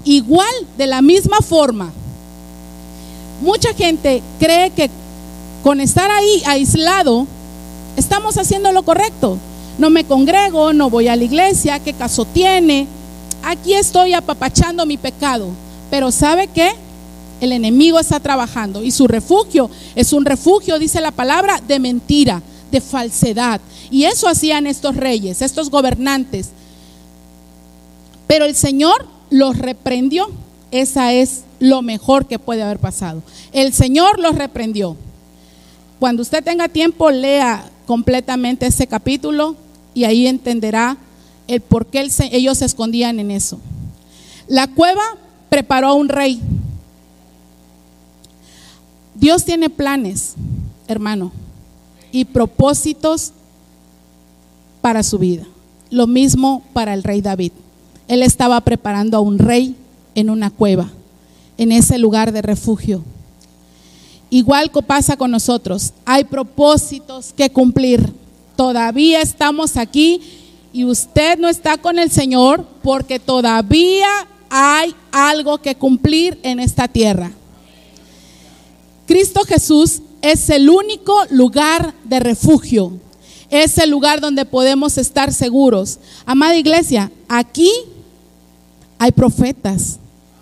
Igual, 0.04 0.52
de 0.78 0.86
la 0.86 1.02
misma 1.02 1.38
forma, 1.38 1.92
mucha 3.40 3.72
gente 3.74 4.22
cree 4.38 4.70
que 4.70 4.90
con 5.62 5.80
estar 5.80 6.10
ahí 6.10 6.42
aislado, 6.46 7.26
estamos 7.96 8.36
haciendo 8.36 8.72
lo 8.72 8.82
correcto. 8.82 9.38
No 9.78 9.90
me 9.90 10.04
congrego, 10.04 10.72
no 10.72 10.90
voy 10.90 11.08
a 11.08 11.16
la 11.16 11.24
iglesia, 11.24 11.80
¿qué 11.80 11.92
caso 11.92 12.24
tiene? 12.24 12.86
Aquí 13.42 13.74
estoy 13.74 14.12
apapachando 14.12 14.86
mi 14.86 14.96
pecado. 14.96 15.48
Pero 15.90 16.10
¿sabe 16.10 16.48
qué? 16.48 16.72
El 17.40 17.52
enemigo 17.52 17.98
está 17.98 18.20
trabajando 18.20 18.82
y 18.82 18.90
su 18.90 19.08
refugio 19.08 19.68
es 19.94 20.12
un 20.12 20.24
refugio, 20.24 20.78
dice 20.78 21.00
la 21.00 21.10
palabra, 21.10 21.60
de 21.66 21.78
mentira, 21.78 22.40
de 22.72 22.80
falsedad. 22.80 23.60
Y 23.90 24.04
eso 24.04 24.26
hacían 24.26 24.66
estos 24.66 24.96
reyes, 24.96 25.42
estos 25.42 25.70
gobernantes. 25.70 26.48
Pero 28.26 28.44
el 28.46 28.56
Señor 28.56 29.06
los 29.30 29.56
reprendió. 29.58 30.28
Esa 30.72 31.12
es 31.12 31.42
lo 31.60 31.82
mejor 31.82 32.26
que 32.26 32.40
puede 32.40 32.62
haber 32.62 32.78
pasado. 32.78 33.22
El 33.52 33.72
Señor 33.72 34.18
los 34.18 34.34
reprendió. 34.34 34.96
Cuando 36.00 36.22
usted 36.22 36.42
tenga 36.42 36.68
tiempo, 36.68 37.10
lea 37.10 37.70
completamente 37.86 38.66
ese 38.66 38.86
capítulo 38.86 39.54
y 39.94 40.04
ahí 40.04 40.26
entenderá 40.26 40.96
el 41.46 41.60
por 41.60 41.86
qué 41.86 42.08
ellos 42.32 42.58
se 42.58 42.64
escondían 42.64 43.20
en 43.20 43.30
eso. 43.30 43.60
La 44.48 44.66
cueva 44.66 45.02
preparó 45.50 45.88
a 45.88 45.92
un 45.92 46.08
rey. 46.08 46.40
Dios 49.14 49.44
tiene 49.44 49.68
planes, 49.68 50.34
hermano, 50.88 51.32
y 52.12 52.26
propósitos 52.26 53.32
para 54.80 55.02
su 55.02 55.18
vida. 55.18 55.44
Lo 55.90 56.06
mismo 56.06 56.62
para 56.72 56.94
el 56.94 57.02
rey 57.02 57.20
David. 57.20 57.52
Él 58.06 58.22
estaba 58.22 58.60
preparando 58.60 59.16
a 59.16 59.20
un 59.20 59.38
rey 59.38 59.74
en 60.14 60.30
una 60.30 60.50
cueva, 60.50 60.90
en 61.56 61.72
ese 61.72 61.98
lugar 61.98 62.32
de 62.32 62.42
refugio. 62.42 63.02
Igual 64.30 64.70
que 64.70 64.82
pasa 64.82 65.16
con 65.16 65.30
nosotros, 65.30 65.92
hay 66.04 66.24
propósitos 66.24 67.32
que 67.36 67.50
cumplir. 67.50 68.12
Todavía 68.56 69.20
estamos 69.20 69.76
aquí 69.76 70.20
y 70.72 70.84
usted 70.84 71.38
no 71.38 71.48
está 71.48 71.76
con 71.78 71.98
el 71.98 72.10
Señor 72.10 72.66
porque 72.82 73.18
todavía 73.18 74.08
hay 74.48 74.94
algo 75.10 75.58
que 75.58 75.74
cumplir 75.74 76.38
en 76.42 76.60
esta 76.60 76.88
tierra. 76.88 77.32
Cristo 79.06 79.42
Jesús 79.46 80.00
es 80.22 80.48
el 80.50 80.70
único 80.70 81.14
lugar 81.30 81.94
de 82.04 82.20
refugio. 82.20 82.92
Es 83.50 83.76
el 83.76 83.90
lugar 83.90 84.20
donde 84.20 84.46
podemos 84.46 84.96
estar 84.96 85.34
seguros. 85.34 85.98
Amada 86.24 86.56
iglesia, 86.56 87.10
aquí 87.28 87.70
hay 88.98 89.10
profetas, 89.10 89.98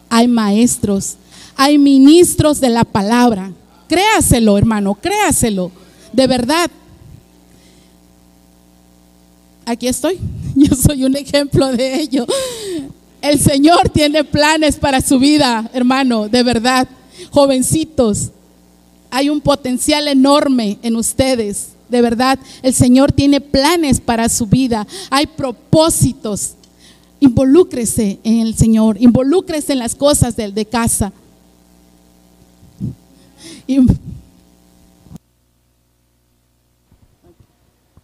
hay 0.08 0.28
maestros, 0.28 1.16
hay 1.56 1.78
ministros 1.78 2.60
de 2.60 2.68
la 2.68 2.84
palabra. 2.84 3.52
Créaselo, 3.88 4.56
hermano, 4.56 4.94
créaselo, 4.94 5.72
de 6.12 6.26
verdad. 6.26 6.70
Aquí 9.64 9.88
estoy, 9.88 10.20
yo 10.54 10.76
soy 10.76 11.04
un 11.04 11.16
ejemplo 11.16 11.72
de 11.72 12.00
ello. 12.00 12.26
El 13.22 13.40
Señor 13.40 13.88
tiene 13.88 14.24
planes 14.24 14.76
para 14.76 15.00
su 15.00 15.18
vida, 15.18 15.68
hermano, 15.72 16.28
de 16.28 16.42
verdad. 16.42 16.86
Jovencitos, 17.30 18.30
Hay 19.10 19.30
un 19.30 19.40
potencial 19.40 20.08
enorme 20.08 20.78
en 20.82 20.96
ustedes. 20.96 21.70
De 21.88 22.00
verdad, 22.00 22.38
el 22.62 22.72
Señor 22.72 23.12
tiene 23.12 23.40
planes 23.40 24.00
para 24.00 24.28
su 24.28 24.46
vida. 24.46 24.86
Hay 25.10 25.26
propósitos. 25.26 26.54
Involúcrese 27.18 28.18
en 28.22 28.40
el 28.40 28.56
Señor. 28.56 28.96
Involúcrese 29.00 29.72
en 29.72 29.80
las 29.80 29.94
cosas 29.94 30.36
de, 30.36 30.52
de 30.52 30.64
casa. 30.64 31.12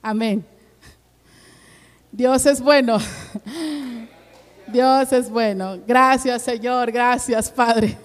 Amén. 0.03 0.45
Dios 2.13 2.47
es 2.47 2.61
bueno. 2.61 2.99
Dios 4.69 5.13
es 5.13 5.31
bueno. 5.31 5.79
Gracias 5.87 6.43
Señor, 6.43 6.91
gracias 6.91 7.51
Padre. 7.51 7.97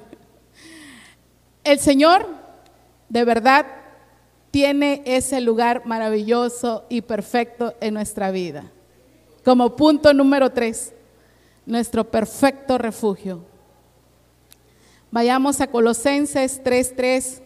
El 1.63 1.79
Señor 1.79 2.40
de 3.11 3.25
verdad 3.25 3.65
tiene 4.51 5.01
ese 5.05 5.41
lugar 5.41 5.85
maravilloso 5.85 6.85
y 6.87 7.01
perfecto 7.01 7.75
en 7.81 7.93
nuestra 7.93 8.31
vida. 8.31 8.71
Como 9.43 9.75
punto 9.75 10.13
número 10.13 10.49
tres, 10.51 10.93
nuestro 11.65 12.05
perfecto 12.05 12.77
refugio. 12.77 13.43
Vayamos 15.11 15.59
a 15.59 15.67
Colosenses 15.67 16.63
3:3, 16.63 17.41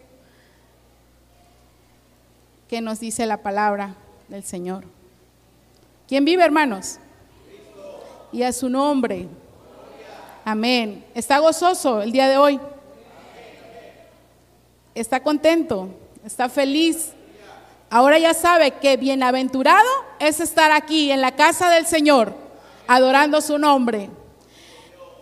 que 2.68 2.80
nos 2.80 3.00
dice 3.00 3.26
la 3.26 3.42
palabra 3.42 3.96
del 4.28 4.44
Señor. 4.44 4.84
¿Quién 6.06 6.24
vive, 6.24 6.44
hermanos? 6.44 7.00
Y 8.30 8.44
a 8.44 8.52
su 8.52 8.68
nombre. 8.68 9.26
Amén. 10.44 11.04
¿Está 11.12 11.40
gozoso 11.40 12.02
el 12.02 12.12
día 12.12 12.28
de 12.28 12.36
hoy? 12.36 12.60
¿Está 14.96 15.22
contento? 15.22 15.90
¿Está 16.24 16.48
feliz? 16.48 17.10
Ahora 17.90 18.18
ya 18.18 18.32
sabe 18.32 18.70
que 18.70 18.96
bienaventurado 18.96 19.86
es 20.18 20.40
estar 20.40 20.72
aquí 20.72 21.10
en 21.10 21.20
la 21.20 21.36
casa 21.36 21.68
del 21.68 21.84
Señor, 21.84 22.32
adorando 22.88 23.42
su 23.42 23.58
nombre. 23.58 24.08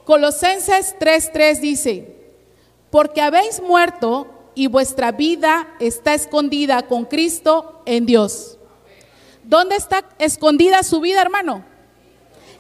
Colosenses 0.05 0.95
3:3 1.01 1.59
dice, 1.59 2.17
porque 2.91 3.21
habéis 3.21 3.61
muerto 3.61 4.29
y 4.55 4.69
vuestra 4.69 5.11
vida 5.11 5.75
está 5.81 6.15
escondida 6.15 6.83
con 6.83 7.05
Cristo 7.05 7.83
en 7.85 8.07
Dios. 8.07 8.57
¿Dónde 9.43 9.75
está 9.75 10.05
escondida 10.21 10.85
su 10.85 11.01
vida, 11.01 11.21
hermano? 11.21 11.65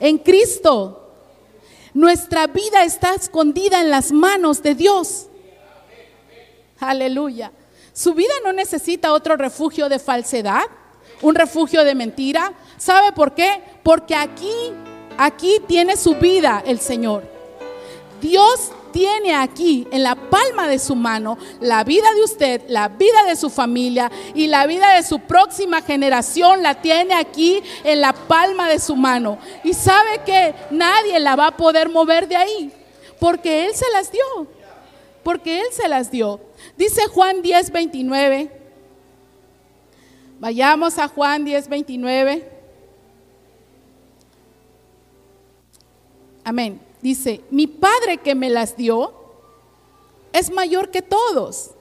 En 0.00 0.18
Cristo. 0.18 1.12
Nuestra 1.94 2.48
vida 2.48 2.83
está 2.83 3.14
escondida 3.14 3.81
en 3.81 3.90
las 3.90 4.11
manos 4.11 4.64
de 4.64 4.74
Dios. 4.74 5.29
Aleluya. 6.80 7.52
Su 7.92 8.14
vida 8.14 8.32
no 8.44 8.52
necesita 8.52 9.12
otro 9.12 9.37
refugio 9.37 9.88
de 9.88 9.98
falsedad, 9.98 10.64
un 11.22 11.34
refugio 11.34 11.84
de 11.84 11.94
mentira. 11.94 12.52
¿Sabe 12.76 13.12
por 13.12 13.34
qué? 13.34 13.62
Porque 13.82 14.14
aquí, 14.14 14.72
aquí 15.16 15.60
tiene 15.66 15.96
su 15.96 16.16
vida 16.16 16.62
el 16.66 16.80
Señor. 16.80 17.22
Dios 18.20 18.72
tiene 18.94 19.34
aquí 19.34 19.88
en 19.90 20.04
la 20.04 20.14
palma 20.14 20.68
de 20.68 20.78
su 20.78 20.94
mano 20.94 21.37
la 21.60 21.82
vida 21.82 22.06
de 22.14 22.22
usted, 22.22 22.62
la 22.68 22.88
vida 22.88 23.24
de 23.26 23.34
su 23.34 23.50
familia 23.50 24.10
y 24.34 24.46
la 24.46 24.66
vida 24.66 24.94
de 24.94 25.02
su 25.02 25.18
próxima 25.18 25.82
generación 25.82 26.62
la 26.62 26.80
tiene 26.80 27.14
aquí 27.14 27.60
en 27.82 28.00
la 28.00 28.12
palma 28.12 28.68
de 28.68 28.78
su 28.78 28.94
mano. 28.94 29.38
Y 29.64 29.74
sabe 29.74 30.20
que 30.24 30.54
nadie 30.70 31.18
la 31.18 31.34
va 31.34 31.48
a 31.48 31.56
poder 31.56 31.88
mover 31.88 32.28
de 32.28 32.37
ahí, 32.37 32.72
porque 33.18 33.66
Él 33.66 33.74
se 33.74 33.90
las 33.92 34.12
dio, 34.12 34.46
porque 35.24 35.60
Él 35.60 35.66
se 35.72 35.88
las 35.88 36.10
dio. 36.10 36.40
Dice 36.77 37.07
Juan 37.09 37.42
10, 37.42 37.70
29. 37.70 38.50
Vayamos 40.40 40.98
a 40.98 41.09
Juan 41.09 41.44
10, 41.44 41.68
29. 41.68 42.50
Amén 46.44 46.81
dice, 47.05 47.42
mi 47.50 47.66
Padre 47.66 48.16
que 48.16 48.35
me 48.35 48.48
las 48.48 48.79
dio 48.79 49.12
es 50.33 50.50
mayor 50.50 50.90
que 50.90 51.03
todos 51.03 51.72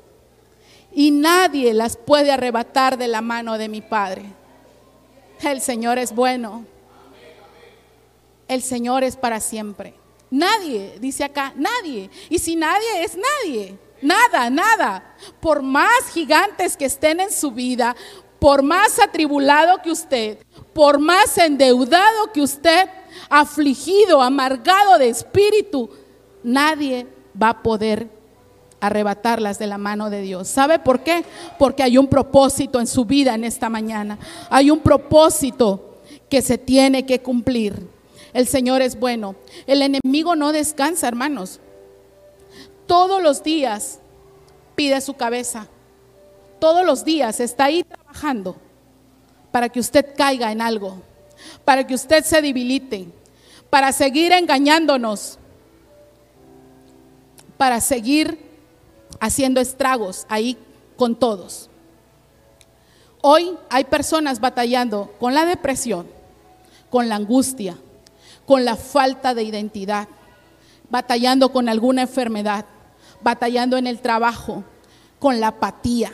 y 0.91 1.11
nadie 1.11 1.73
las 1.73 1.95
puede 1.95 2.29
arrebatar 2.29 2.97
de 2.97 3.07
la 3.07 3.21
mano 3.21 3.57
de 3.57 3.69
mi 3.69 3.79
Padre. 3.79 4.25
El 5.41 5.61
Señor 5.61 5.97
es 5.97 6.13
bueno. 6.13 6.65
El 8.49 8.61
Señor 8.61 9.05
es 9.05 9.15
para 9.15 9.39
siempre. 9.39 9.93
Nadie, 10.29 10.97
dice 10.99 11.23
acá, 11.23 11.53
nadie. 11.55 12.09
Y 12.29 12.37
si 12.39 12.57
nadie 12.57 13.03
es 13.03 13.15
nadie, 13.15 13.77
nada, 14.03 14.49
nada. 14.49 15.15
Por 15.39 15.61
más 15.61 16.09
gigantes 16.13 16.77
que 16.77 16.85
estén 16.85 17.19
en 17.19 17.31
su 17.31 17.51
vida, 17.51 17.95
por 18.39 18.61
más 18.61 18.99
atribulado 18.99 19.81
que 19.81 19.91
usted, 19.91 20.37
por 20.73 20.99
más 20.99 21.37
endeudado 21.37 22.31
que 22.33 22.41
usted, 22.41 22.89
afligido, 23.29 24.21
amargado 24.21 24.97
de 24.97 25.09
espíritu, 25.09 25.89
nadie 26.43 27.07
va 27.41 27.49
a 27.49 27.63
poder 27.63 28.09
arrebatarlas 28.81 29.59
de 29.59 29.67
la 29.67 29.77
mano 29.77 30.09
de 30.09 30.21
Dios. 30.21 30.49
¿Sabe 30.49 30.77
por 30.77 31.03
qué? 31.03 31.23
Porque 31.57 31.83
hay 31.83 31.97
un 31.97 32.07
propósito 32.07 32.81
en 32.81 32.87
su 32.87 33.05
vida 33.05 33.33
en 33.33 33.45
esta 33.45 33.69
mañana. 33.69 34.19
Hay 34.49 34.69
un 34.69 34.81
propósito 34.81 36.01
que 36.29 36.41
se 36.41 36.57
tiene 36.57 37.05
que 37.05 37.21
cumplir. 37.21 37.87
El 38.33 38.45
Señor 38.45 38.81
es 38.81 38.99
bueno. 38.99 39.35
El 39.67 39.83
enemigo 39.83 40.35
no 40.35 40.51
descansa, 40.51 41.07
hermanos. 41.07 41.61
Todos 42.93 43.23
los 43.23 43.41
días 43.41 43.97
pide 44.75 45.01
su 45.01 45.15
cabeza. 45.15 45.65
Todos 46.59 46.85
los 46.85 47.03
días 47.03 47.39
está 47.39 47.63
ahí 47.65 47.83
trabajando 47.83 48.55
para 49.51 49.67
que 49.67 49.79
usted 49.79 50.13
caiga 50.15 50.51
en 50.51 50.61
algo 50.61 51.01
para 51.65 51.87
que 51.87 51.95
usted 51.95 52.23
se 52.23 52.39
debilite, 52.39 53.07
para 53.71 53.91
seguir 53.91 54.31
engañándonos, 54.31 55.39
para 57.57 57.81
seguir 57.81 58.37
haciendo 59.19 59.59
estragos 59.59 60.27
ahí 60.29 60.55
con 60.95 61.15
todos. 61.15 61.71
Hoy 63.21 63.57
hay 63.71 63.85
personas 63.85 64.39
batallando 64.39 65.15
con 65.19 65.33
la 65.33 65.45
depresión, 65.45 66.05
con 66.91 67.09
la 67.09 67.15
angustia, 67.15 67.75
con 68.45 68.63
la 68.63 68.75
falta 68.75 69.33
de 69.33 69.41
identidad, 69.41 70.07
batallando 70.91 71.51
con 71.51 71.67
alguna 71.67 72.03
enfermedad, 72.03 72.65
batallando 73.23 73.77
en 73.77 73.87
el 73.87 73.99
trabajo, 73.99 74.63
con 75.19 75.39
la 75.39 75.47
apatía, 75.47 76.11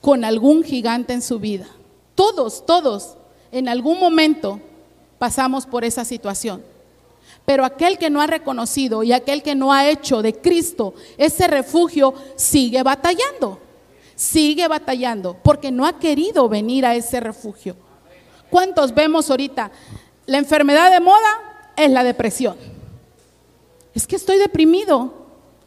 con 0.00 0.24
algún 0.24 0.62
gigante 0.62 1.12
en 1.12 1.22
su 1.22 1.38
vida. 1.38 1.66
Todos, 2.14 2.64
todos, 2.64 3.16
en 3.50 3.68
algún 3.68 3.98
momento 3.98 4.60
pasamos 5.18 5.66
por 5.66 5.84
esa 5.84 6.04
situación. 6.04 6.62
Pero 7.44 7.64
aquel 7.64 7.98
que 7.98 8.10
no 8.10 8.20
ha 8.20 8.26
reconocido 8.26 9.02
y 9.02 9.12
aquel 9.12 9.42
que 9.42 9.54
no 9.54 9.72
ha 9.72 9.88
hecho 9.88 10.22
de 10.22 10.34
Cristo 10.34 10.94
ese 11.16 11.46
refugio 11.46 12.14
sigue 12.36 12.82
batallando. 12.82 13.58
Sigue 14.14 14.68
batallando 14.68 15.36
porque 15.42 15.70
no 15.70 15.86
ha 15.86 15.98
querido 15.98 16.48
venir 16.48 16.84
a 16.84 16.94
ese 16.94 17.20
refugio. 17.20 17.76
¿Cuántos 18.50 18.94
vemos 18.94 19.30
ahorita? 19.30 19.70
La 20.26 20.38
enfermedad 20.38 20.90
de 20.90 21.00
moda 21.00 21.72
es 21.76 21.90
la 21.90 22.04
depresión. 22.04 22.77
Es 23.98 24.06
que 24.06 24.14
estoy 24.14 24.38
deprimido. 24.38 25.12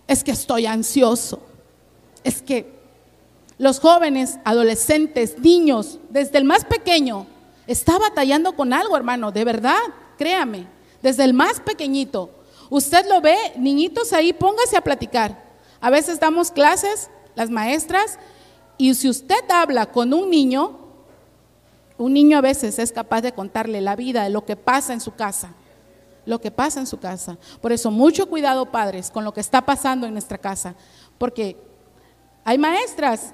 Es 0.07 0.23
que 0.23 0.31
estoy 0.31 0.65
ansioso. 0.65 1.41
Es 2.23 2.41
que 2.41 2.71
los 3.57 3.81
jóvenes, 3.81 4.39
adolescentes, 4.45 5.37
niños, 5.39 5.99
desde 6.09 6.37
el 6.37 6.45
más 6.45 6.63
pequeño, 6.63 7.27
está 7.67 7.99
batallando 7.99 8.53
con 8.53 8.71
algo, 8.71 8.95
hermano, 8.95 9.33
de 9.33 9.43
verdad, 9.43 9.81
créame, 10.17 10.65
desde 11.01 11.25
el 11.25 11.33
más 11.33 11.59
pequeñito. 11.59 12.29
Usted 12.69 13.05
lo 13.09 13.19
ve, 13.19 13.35
niñitos 13.57 14.13
ahí, 14.13 14.31
póngase 14.31 14.77
a 14.77 14.81
platicar. 14.81 15.43
A 15.81 15.89
veces 15.89 16.17
damos 16.17 16.51
clases, 16.51 17.09
las 17.35 17.49
maestras, 17.49 18.17
y 18.77 18.93
si 18.93 19.09
usted 19.09 19.43
habla 19.49 19.87
con 19.87 20.13
un 20.13 20.29
niño, 20.29 20.79
un 21.97 22.13
niño 22.13 22.37
a 22.37 22.41
veces 22.41 22.79
es 22.79 22.93
capaz 22.93 23.19
de 23.19 23.33
contarle 23.33 23.81
la 23.81 23.97
vida 23.97 24.23
de 24.23 24.29
lo 24.29 24.45
que 24.45 24.55
pasa 24.55 24.93
en 24.93 25.01
su 25.01 25.15
casa, 25.15 25.53
lo 26.25 26.39
que 26.39 26.51
pasa 26.51 26.79
en 26.79 26.87
su 26.87 26.99
casa. 26.99 27.37
Por 27.61 27.71
eso, 27.71 27.91
mucho 27.91 28.27
cuidado, 28.27 28.65
padres, 28.71 29.09
con 29.09 29.23
lo 29.23 29.33
que 29.33 29.41
está 29.41 29.65
pasando 29.65 30.07
en 30.07 30.13
nuestra 30.13 30.37
casa, 30.37 30.75
porque 31.17 31.57
hay 32.43 32.57
maestras 32.57 33.33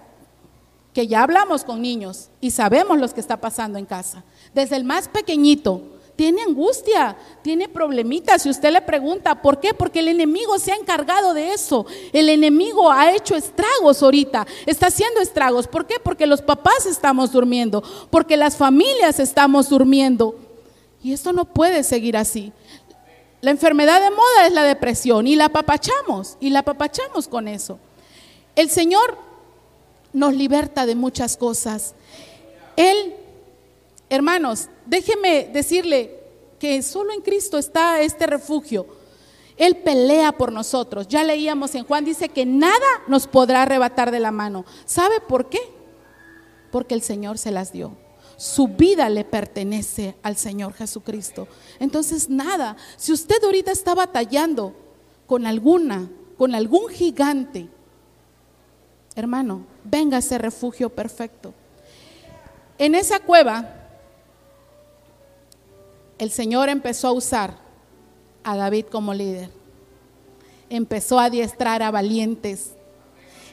que 0.93 1.07
ya 1.07 1.23
hablamos 1.23 1.63
con 1.63 1.81
niños 1.81 2.29
y 2.41 2.51
sabemos 2.51 2.97
lo 2.97 3.07
que 3.09 3.19
está 3.19 3.37
pasando 3.37 3.77
en 3.77 3.85
casa. 3.85 4.23
Desde 4.53 4.75
el 4.75 4.83
más 4.83 5.07
pequeñito, 5.07 5.81
tiene 6.17 6.41
angustia, 6.41 7.15
tiene 7.43 7.69
problemitas. 7.69 8.41
Si 8.41 8.49
usted 8.49 8.71
le 8.71 8.81
pregunta, 8.81 9.39
¿por 9.39 9.59
qué? 9.59 9.75
Porque 9.75 9.99
el 9.99 10.07
enemigo 10.07 10.57
se 10.57 10.71
ha 10.71 10.75
encargado 10.75 11.35
de 11.35 11.53
eso. 11.53 11.85
El 12.11 12.27
enemigo 12.27 12.91
ha 12.91 13.13
hecho 13.13 13.35
estragos 13.35 14.01
ahorita, 14.01 14.47
está 14.65 14.87
haciendo 14.87 15.21
estragos. 15.21 15.67
¿Por 15.67 15.85
qué? 15.85 15.99
Porque 16.03 16.25
los 16.25 16.41
papás 16.41 16.87
estamos 16.87 17.31
durmiendo, 17.31 17.83
porque 18.09 18.35
las 18.35 18.57
familias 18.57 19.19
estamos 19.19 19.69
durmiendo. 19.69 20.35
Y 21.03 21.13
esto 21.13 21.31
no 21.31 21.45
puede 21.45 21.83
seguir 21.83 22.17
así. 22.17 22.51
La 23.41 23.51
enfermedad 23.51 24.01
de 24.01 24.09
moda 24.09 24.47
es 24.47 24.53
la 24.53 24.63
depresión 24.63 25.27
y 25.27 25.35
la 25.35 25.45
apapachamos, 25.45 26.37
y 26.39 26.49
la 26.49 26.59
apapachamos 26.59 27.27
con 27.27 27.47
eso. 27.47 27.79
El 28.55 28.69
Señor 28.69 29.17
nos 30.13 30.33
liberta 30.33 30.85
de 30.85 30.95
muchas 30.95 31.37
cosas. 31.37 31.93
Él, 32.75 33.13
hermanos, 34.09 34.69
déjeme 34.85 35.49
decirle 35.53 36.19
que 36.59 36.81
solo 36.81 37.13
en 37.13 37.21
Cristo 37.21 37.59
está 37.59 38.01
este 38.01 38.25
refugio. 38.25 38.87
Él 39.57 39.77
pelea 39.77 40.31
por 40.31 40.51
nosotros. 40.51 41.07
Ya 41.07 41.23
leíamos 41.23 41.75
en 41.75 41.85
Juan, 41.85 42.05
dice 42.05 42.29
que 42.29 42.45
nada 42.45 42.87
nos 43.07 43.27
podrá 43.27 43.63
arrebatar 43.63 44.09
de 44.11 44.19
la 44.19 44.31
mano. 44.31 44.65
¿Sabe 44.85 45.19
por 45.19 45.49
qué? 45.49 45.59
Porque 46.71 46.95
el 46.95 47.01
Señor 47.01 47.37
se 47.37 47.51
las 47.51 47.71
dio. 47.71 47.91
Su 48.37 48.67
vida 48.67 49.09
le 49.09 49.25
pertenece 49.25 50.15
al 50.21 50.37
Señor 50.37 50.73
Jesucristo. 50.73 51.47
Entonces, 51.79 52.29
nada, 52.29 52.77
si 52.95 53.11
usted 53.11 53.43
ahorita 53.43 53.71
está 53.71 53.95
batallando 53.95 54.75
con 55.25 55.47
alguna, 55.47 56.07
con 56.37 56.53
algún 56.53 56.87
gigante, 56.89 57.67
hermano, 59.15 59.65
venga 59.83 60.17
a 60.17 60.19
ese 60.19 60.37
refugio 60.37 60.89
perfecto. 60.89 61.53
En 62.77 62.93
esa 62.93 63.19
cueva, 63.19 63.73
el 66.19 66.29
Señor 66.29 66.69
empezó 66.69 67.07
a 67.07 67.13
usar 67.13 67.57
a 68.43 68.55
David 68.55 68.85
como 68.85 69.13
líder. 69.13 69.49
Empezó 70.69 71.19
a 71.19 71.25
adiestrar 71.25 71.81
a 71.81 71.91
valientes. 71.91 72.71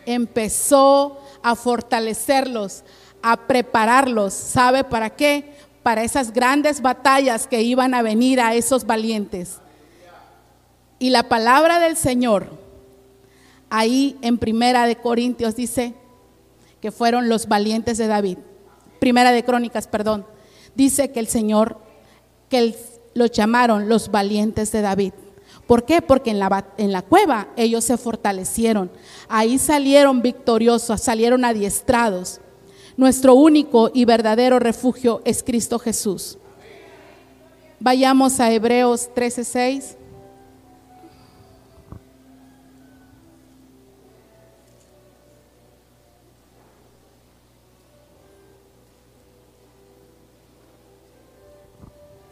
Empezó 0.06 1.18
a 1.42 1.56
fortalecerlos, 1.56 2.84
a 3.24 3.38
prepararlos. 3.38 4.34
¿Sabe 4.34 4.84
para 4.84 5.08
qué? 5.08 5.54
Para 5.82 6.04
esas 6.04 6.30
grandes 6.30 6.82
batallas 6.82 7.46
que 7.46 7.62
iban 7.62 7.94
a 7.94 8.02
venir 8.02 8.38
a 8.38 8.54
esos 8.54 8.84
valientes. 8.84 9.60
Y 10.98 11.08
la 11.08 11.22
palabra 11.22 11.80
del 11.80 11.96
Señor 11.96 12.58
ahí 13.70 14.18
en 14.20 14.36
Primera 14.36 14.86
de 14.86 14.96
Corintios 14.96 15.56
dice 15.56 15.94
que 16.82 16.92
fueron 16.92 17.30
los 17.30 17.48
valientes 17.48 17.96
de 17.96 18.06
David. 18.08 18.38
Primera 19.00 19.32
de 19.32 19.42
Crónicas, 19.42 19.88
perdón. 19.88 20.26
Dice 20.74 21.10
que 21.10 21.20
el 21.20 21.26
Señor, 21.26 21.78
que 22.50 22.76
los 23.14 23.30
llamaron 23.30 23.88
los 23.88 24.10
valientes 24.10 24.70
de 24.70 24.82
David. 24.82 25.14
¿Por 25.66 25.86
qué? 25.86 26.02
Porque 26.02 26.30
en 26.30 26.38
la, 26.38 26.66
en 26.76 26.92
la 26.92 27.00
cueva 27.00 27.48
ellos 27.56 27.84
se 27.84 27.96
fortalecieron. 27.96 28.90
Ahí 29.30 29.56
salieron 29.56 30.20
victoriosos, 30.20 31.00
salieron 31.00 31.46
adiestrados. 31.46 32.42
Nuestro 32.96 33.34
único 33.34 33.90
y 33.92 34.04
verdadero 34.04 34.58
refugio 34.58 35.20
es 35.24 35.42
Cristo 35.42 35.78
Jesús. 35.78 36.38
Vayamos 37.80 38.38
a 38.38 38.52
Hebreos 38.52 39.10
13:6. 39.14 39.96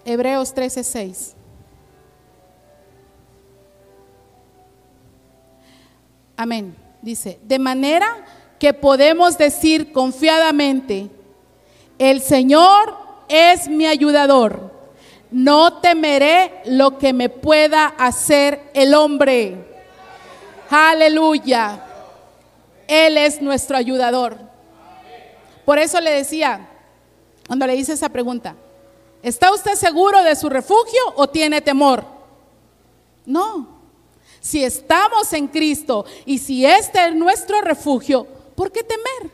Hebreos 0.05 0.55
13:6. 0.55 1.35
Amén. 6.37 6.75
Dice, 7.03 7.39
de 7.43 7.59
manera 7.59 8.25
que 8.63 8.73
podemos 8.73 9.37
decir 9.37 9.91
confiadamente, 9.91 11.11
el 11.99 12.23
Señor 12.23 12.97
es 13.29 13.67
mi 13.67 13.87
ayudador. 13.87 14.71
No 15.33 15.81
temeré 15.81 16.63
lo 16.67 16.97
que 16.97 17.13
me 17.13 17.29
pueda 17.29 17.89
hacer 17.89 18.71
el 18.73 18.95
hombre. 18.95 19.67
Aleluya. 20.71 21.85
Él 22.87 23.19
es 23.19 23.43
nuestro 23.43 23.77
ayudador. 23.77 24.39
Por 25.65 25.81
eso 25.81 26.01
le 26.01 26.13
decía, 26.13 26.69
cuando 27.49 27.67
le 27.67 27.75
hice 27.75 27.95
esa 27.95 28.11
pregunta, 28.11 28.55
¿Está 29.25 29.53
usted 29.53 29.75
seguro 29.75 30.23
de 30.23 30.37
su 30.37 30.49
refugio 30.49 31.01
o 31.17 31.29
tiene 31.29 31.61
temor? 31.63 32.05
No. 33.27 33.81
Si 34.39 34.63
estamos 34.63 35.33
en 35.33 35.49
Cristo 35.49 36.05
y 36.27 36.39
si 36.39 36.65
este 36.65 37.07
es 37.07 37.15
nuestro 37.17 37.61
refugio, 37.61 38.42
¿por 38.55 38.71
qué 38.73 38.83
temer? 38.83 39.33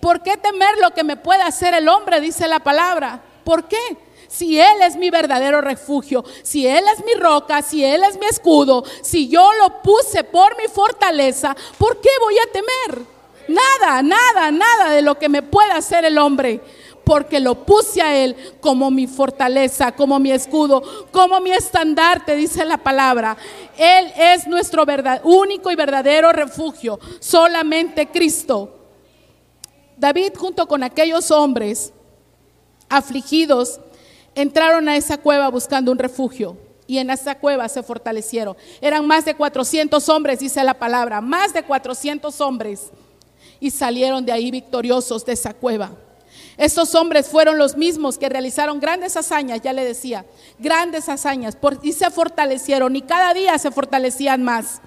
¿Por 0.00 0.22
qué 0.22 0.36
temer 0.36 0.78
lo 0.80 0.92
que 0.92 1.04
me 1.04 1.16
puede 1.16 1.42
hacer 1.42 1.74
el 1.74 1.88
hombre? 1.88 2.20
Dice 2.20 2.48
la 2.48 2.60
palabra. 2.60 3.22
¿Por 3.44 3.68
qué? 3.68 3.96
Si 4.28 4.58
Él 4.58 4.82
es 4.82 4.96
mi 4.96 5.10
verdadero 5.10 5.60
refugio, 5.60 6.24
si 6.42 6.66
Él 6.66 6.84
es 6.92 7.04
mi 7.04 7.14
roca, 7.14 7.62
si 7.62 7.84
Él 7.84 8.02
es 8.04 8.18
mi 8.18 8.26
escudo, 8.26 8.84
si 9.02 9.28
yo 9.28 9.48
lo 9.60 9.82
puse 9.82 10.24
por 10.24 10.56
mi 10.56 10.66
fortaleza, 10.66 11.54
¿por 11.78 12.00
qué 12.00 12.08
voy 12.20 12.34
a 12.38 12.52
temer? 12.52 13.06
Nada, 13.46 14.02
nada, 14.02 14.50
nada 14.50 14.90
de 14.90 15.02
lo 15.02 15.18
que 15.18 15.28
me 15.28 15.42
pueda 15.42 15.76
hacer 15.76 16.04
el 16.04 16.18
hombre 16.18 16.60
porque 17.04 17.40
lo 17.40 17.64
puse 17.64 18.00
a 18.00 18.16
Él 18.16 18.36
como 18.60 18.90
mi 18.90 19.06
fortaleza, 19.06 19.92
como 19.92 20.18
mi 20.18 20.32
escudo, 20.32 20.82
como 21.10 21.40
mi 21.40 21.50
estandarte, 21.52 22.34
dice 22.34 22.64
la 22.64 22.78
palabra. 22.78 23.36
Él 23.76 24.12
es 24.16 24.46
nuestro 24.46 24.84
único 25.24 25.70
y 25.70 25.76
verdadero 25.76 26.32
refugio, 26.32 26.98
solamente 27.20 28.08
Cristo. 28.08 28.80
David 29.96 30.32
junto 30.36 30.66
con 30.66 30.82
aquellos 30.82 31.30
hombres 31.30 31.92
afligidos 32.88 33.80
entraron 34.34 34.88
a 34.88 34.96
esa 34.96 35.18
cueva 35.18 35.48
buscando 35.48 35.92
un 35.92 35.98
refugio 35.98 36.56
y 36.86 36.98
en 36.98 37.10
esa 37.10 37.38
cueva 37.38 37.68
se 37.68 37.82
fortalecieron. 37.82 38.56
Eran 38.80 39.06
más 39.06 39.24
de 39.24 39.34
400 39.34 40.08
hombres, 40.08 40.40
dice 40.40 40.62
la 40.64 40.74
palabra, 40.74 41.20
más 41.20 41.52
de 41.52 41.62
400 41.62 42.40
hombres 42.40 42.90
y 43.60 43.70
salieron 43.70 44.24
de 44.24 44.32
ahí 44.32 44.50
victoriosos 44.50 45.24
de 45.24 45.32
esa 45.32 45.54
cueva. 45.54 45.92
Estos 46.56 46.94
hombres 46.94 47.28
fueron 47.28 47.58
los 47.58 47.76
mismos 47.76 48.16
que 48.16 48.28
realizaron 48.28 48.78
grandes 48.78 49.16
hazañas, 49.16 49.60
ya 49.60 49.72
le 49.72 49.84
decía, 49.84 50.24
grandes 50.58 51.08
hazañas, 51.08 51.56
y 51.82 51.92
se 51.92 52.10
fortalecieron 52.10 52.94
y 52.94 53.02
cada 53.02 53.34
día 53.34 53.58
se 53.58 53.72
fortalecían 53.72 54.42
más. 54.42 54.80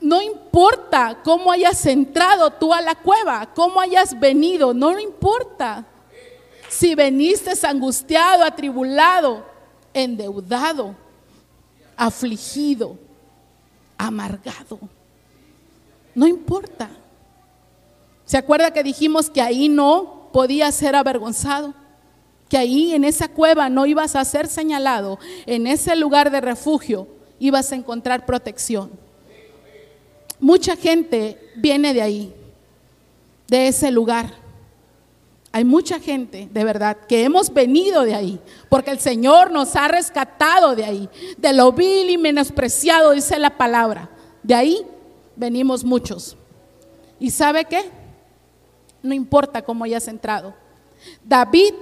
No 0.00 0.22
importa 0.22 1.18
cómo 1.22 1.50
hayas 1.52 1.84
entrado 1.86 2.50
tú 2.50 2.72
a 2.72 2.80
la 2.80 2.94
cueva, 2.94 3.50
cómo 3.54 3.80
hayas 3.80 4.18
venido, 4.18 4.72
no 4.72 4.98
importa. 4.98 5.84
Si 6.68 6.94
veniste 6.94 7.52
angustiado, 7.66 8.42
atribulado, 8.42 9.46
endeudado, 9.92 10.94
afligido, 11.96 12.98
amargado, 13.96 14.78
no 16.14 16.26
importa. 16.26 16.90
¿Se 18.24 18.38
acuerda 18.38 18.72
que 18.72 18.82
dijimos 18.82 19.30
que 19.30 19.42
ahí 19.42 19.68
no 19.68 20.30
podía 20.32 20.70
ser 20.72 20.96
avergonzado? 20.96 21.74
Que 22.48 22.56
ahí 22.56 22.94
en 22.94 23.04
esa 23.04 23.28
cueva 23.28 23.68
no 23.68 23.86
ibas 23.86 24.16
a 24.16 24.24
ser 24.24 24.46
señalado, 24.46 25.18
en 25.46 25.66
ese 25.66 25.94
lugar 25.96 26.30
de 26.30 26.40
refugio 26.40 27.08
ibas 27.38 27.72
a 27.72 27.76
encontrar 27.76 28.26
protección. 28.26 28.90
Mucha 30.40 30.76
gente 30.76 31.38
viene 31.56 31.94
de 31.94 32.02
ahí, 32.02 32.34
de 33.48 33.68
ese 33.68 33.90
lugar. 33.90 34.32
Hay 35.52 35.64
mucha 35.64 36.00
gente, 36.00 36.48
de 36.50 36.64
verdad, 36.64 36.96
que 37.08 37.24
hemos 37.24 37.52
venido 37.52 38.02
de 38.02 38.14
ahí, 38.14 38.40
porque 38.68 38.90
el 38.90 38.98
Señor 38.98 39.52
nos 39.52 39.76
ha 39.76 39.86
rescatado 39.86 40.74
de 40.74 40.84
ahí, 40.84 41.08
de 41.36 41.52
lo 41.52 41.72
vil 41.72 42.10
y 42.10 42.18
menospreciado, 42.18 43.12
dice 43.12 43.38
la 43.38 43.56
palabra. 43.56 44.10
De 44.42 44.54
ahí 44.54 44.84
venimos 45.36 45.84
muchos. 45.84 46.36
¿Y 47.20 47.30
sabe 47.30 47.66
qué? 47.66 48.03
No 49.04 49.14
importa 49.14 49.62
cómo 49.62 49.84
hayas 49.84 50.08
entrado. 50.08 50.54
David 51.22 51.74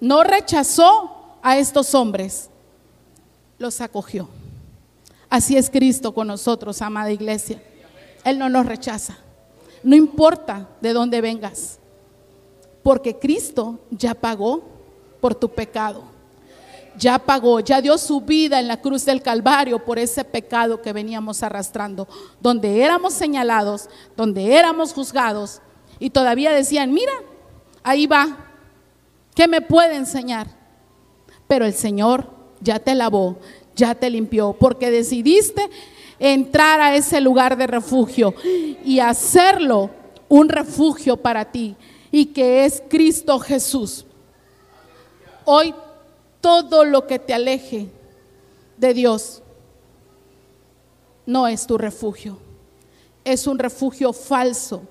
no 0.00 0.24
rechazó 0.24 1.36
a 1.42 1.58
estos 1.58 1.94
hombres, 1.94 2.48
los 3.58 3.80
acogió. 3.82 4.28
Así 5.28 5.56
es 5.56 5.68
Cristo 5.70 6.12
con 6.12 6.26
nosotros, 6.26 6.80
amada 6.80 7.12
iglesia. 7.12 7.62
Él 8.24 8.38
no 8.38 8.48
nos 8.48 8.64
rechaza. 8.64 9.18
No 9.82 9.94
importa 9.94 10.68
de 10.80 10.94
dónde 10.94 11.20
vengas, 11.20 11.78
porque 12.82 13.18
Cristo 13.18 13.78
ya 13.90 14.14
pagó 14.14 14.62
por 15.20 15.34
tu 15.34 15.50
pecado. 15.50 16.02
Ya 16.96 17.18
pagó, 17.18 17.60
ya 17.60 17.80
dio 17.80 17.96
su 17.98 18.22
vida 18.22 18.58
en 18.58 18.68
la 18.68 18.80
cruz 18.80 19.04
del 19.04 19.22
Calvario 19.22 19.84
por 19.84 19.98
ese 19.98 20.24
pecado 20.24 20.82
que 20.82 20.92
veníamos 20.92 21.42
arrastrando, 21.42 22.08
donde 22.40 22.82
éramos 22.82 23.12
señalados, 23.14 23.88
donde 24.16 24.54
éramos 24.54 24.92
juzgados, 24.92 25.62
y 26.00 26.10
todavía 26.10 26.50
decían, 26.50 26.92
mira, 26.92 27.12
ahí 27.84 28.06
va, 28.06 28.48
¿qué 29.34 29.46
me 29.46 29.60
puede 29.60 29.94
enseñar? 29.94 30.48
Pero 31.46 31.66
el 31.66 31.74
Señor 31.74 32.28
ya 32.60 32.78
te 32.80 32.94
lavó, 32.94 33.38
ya 33.76 33.94
te 33.94 34.10
limpió, 34.10 34.54
porque 34.58 34.90
decidiste 34.90 35.68
entrar 36.18 36.80
a 36.80 36.96
ese 36.96 37.20
lugar 37.20 37.56
de 37.56 37.66
refugio 37.66 38.34
y 38.84 38.98
hacerlo 38.98 39.90
un 40.28 40.48
refugio 40.48 41.16
para 41.16 41.52
ti 41.52 41.76
y 42.10 42.26
que 42.26 42.64
es 42.64 42.82
Cristo 42.88 43.38
Jesús. 43.38 44.06
Hoy 45.44 45.74
todo 46.40 46.84
lo 46.84 47.06
que 47.06 47.18
te 47.18 47.34
aleje 47.34 47.88
de 48.76 48.94
Dios 48.94 49.42
no 51.26 51.46
es 51.46 51.66
tu 51.66 51.76
refugio. 51.78 52.38
es 53.22 53.46
un 53.46 53.58
refugio 53.58 54.12
falso, 54.12 54.82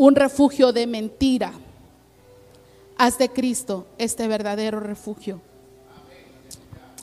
un 0.00 0.16
refugio 0.16 0.72
de 0.72 0.86
mentira. 0.86 1.52
Haz 2.96 3.18
de 3.18 3.28
Cristo 3.28 3.86
este 3.98 4.26
verdadero 4.28 4.80
refugio. 4.80 5.42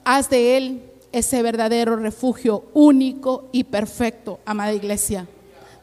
Haz 0.04 0.32
de 0.32 0.58
Él 0.58 0.82
ese 1.12 1.44
verdadero 1.44 1.96
refugio 1.96 2.66
único 2.74 3.50
y 3.52 3.66
perfecto, 3.66 4.40
amada 4.46 4.74
iglesia. 4.74 5.28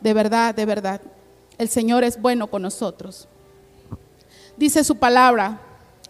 De 0.01 0.12
verdad, 0.12 0.57
de 0.57 0.67
verdad. 0.67 1.01
El 1.57 1.69
Señor 1.69 2.03
es 2.03 2.21
bueno 2.21 2.49
con 2.49 2.62
nosotros. 2.62 3.29
Dice 4.57 4.83
su 4.83 4.97
palabra 4.97 5.61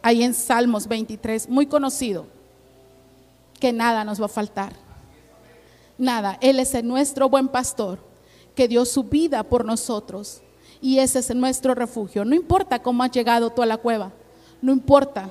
ahí 0.01 0.23
en 0.23 0.33
Salmos 0.33 0.89
23, 0.89 1.51
muy 1.51 1.67
conocido, 1.67 2.25
que 3.61 3.75
nada 3.75 4.05
nos 4.05 4.23
va 4.23 4.25
a 4.25 4.29
faltar. 4.29 4.73
Nada. 5.99 6.39
Él 6.41 6.61
es 6.61 6.83
nuestro 6.83 7.29
buen 7.29 7.49
pastor 7.49 7.99
que 8.55 8.69
dio 8.69 8.87
su 8.87 9.05
vida 9.05 9.43
por 9.43 9.67
nosotros. 9.67 10.41
Y 10.85 10.99
ese 10.99 11.21
es 11.21 11.35
nuestro 11.35 11.75
refugio. 11.75 12.27
No 12.27 12.35
importa 12.35 12.83
cómo 12.83 13.03
has 13.03 13.11
llegado 13.11 13.49
tú 13.49 13.63
a 13.63 13.67
la 13.67 13.79
cueva. 13.79 14.13
No 14.61 14.71
importa. 14.71 15.31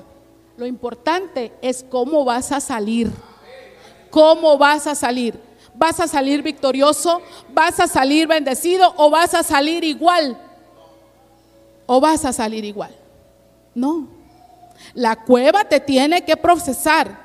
Lo 0.56 0.66
importante 0.66 1.52
es 1.62 1.86
cómo 1.88 2.24
vas 2.24 2.50
a 2.50 2.58
salir. 2.58 3.08
¿Cómo 4.10 4.58
vas 4.58 4.88
a 4.88 4.96
salir? 4.96 5.38
¿Vas 5.72 6.00
a 6.00 6.08
salir 6.08 6.42
victorioso? 6.42 7.22
¿Vas 7.52 7.78
a 7.78 7.86
salir 7.86 8.26
bendecido? 8.26 8.94
¿O 8.96 9.10
vas 9.10 9.32
a 9.32 9.44
salir 9.44 9.84
igual? 9.84 10.36
¿O 11.86 12.00
vas 12.00 12.24
a 12.24 12.32
salir 12.32 12.64
igual? 12.64 12.92
No. 13.76 14.08
La 14.92 15.22
cueva 15.22 15.62
te 15.62 15.78
tiene 15.78 16.24
que 16.24 16.36
procesar. 16.36 17.16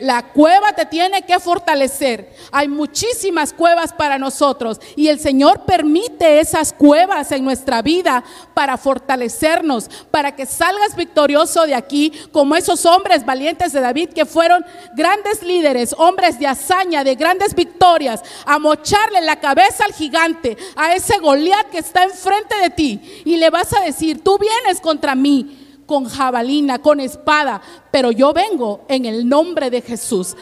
La 0.00 0.22
cueva 0.22 0.72
te 0.72 0.86
tiene 0.86 1.22
que 1.22 1.38
fortalecer. 1.38 2.34
Hay 2.52 2.68
muchísimas 2.68 3.52
cuevas 3.52 3.92
para 3.92 4.18
nosotros 4.18 4.80
y 4.96 5.08
el 5.08 5.20
Señor 5.20 5.64
permite 5.64 6.40
esas 6.40 6.72
cuevas 6.72 7.30
en 7.32 7.44
nuestra 7.44 7.82
vida 7.82 8.24
para 8.54 8.76
fortalecernos, 8.76 9.88
para 10.10 10.34
que 10.34 10.46
salgas 10.46 10.96
victorioso 10.96 11.66
de 11.66 11.74
aquí 11.74 12.12
como 12.32 12.56
esos 12.56 12.84
hombres 12.86 13.24
valientes 13.24 13.72
de 13.72 13.80
David 13.80 14.10
que 14.10 14.26
fueron 14.26 14.64
grandes 14.96 15.42
líderes, 15.42 15.94
hombres 15.98 16.38
de 16.38 16.46
hazaña, 16.46 17.04
de 17.04 17.14
grandes 17.14 17.54
victorias, 17.54 18.22
a 18.46 18.58
mocharle 18.58 19.20
la 19.20 19.36
cabeza 19.36 19.84
al 19.84 19.92
gigante, 19.92 20.56
a 20.76 20.94
ese 20.94 21.18
Goliat 21.18 21.70
que 21.70 21.78
está 21.78 22.04
enfrente 22.04 22.56
de 22.56 22.70
ti 22.70 23.22
y 23.24 23.36
le 23.36 23.50
vas 23.50 23.72
a 23.72 23.80
decir, 23.80 24.22
tú 24.22 24.38
vienes 24.38 24.80
contra 24.80 25.14
mí 25.14 25.63
con 25.86 26.06
jabalina, 26.06 26.80
con 26.80 27.00
espada, 27.00 27.60
pero 27.90 28.10
yo 28.10 28.32
vengo 28.32 28.82
en 28.88 29.04
el 29.04 29.28
nombre 29.28 29.70
de 29.70 29.80
Jesús. 29.80 30.36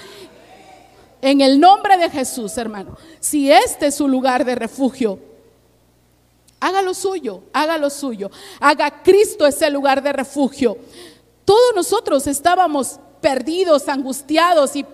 En 1.20 1.40
el 1.40 1.61
nombre 1.61 1.97
de 1.97 2.11
Jesús, 2.11 2.57
hermano. 2.59 2.97
Si 3.20 3.51
este 3.51 3.86
es 3.86 3.95
su 3.95 4.09
lugar 4.09 4.45
de 4.45 4.55
refugio, 4.55 5.18
haga 6.59 6.82
lo 6.82 6.95
suyo, 6.95 7.43
haga 7.53 7.78
lo 7.78 7.90
suyo. 7.90 8.30
Haga 8.61 9.03
Cristo 9.03 9.47
ese 9.47 9.70
lugar 9.70 10.03
de 10.03 10.12
refugio. 10.12 10.78
Todos 11.45 11.74
nosotros 11.74 12.26
estábamos 12.26 12.99
perdidos, 13.20 13.88
angustiados 13.88 14.74
y 14.76 14.84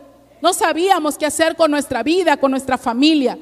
no 0.40 0.52
sabíamos 0.52 1.18
qué 1.18 1.26
hacer 1.26 1.56
con 1.56 1.70
nuestra 1.70 2.02
vida, 2.02 2.36
con 2.36 2.50
nuestra 2.50 2.78
familia. 2.78 3.38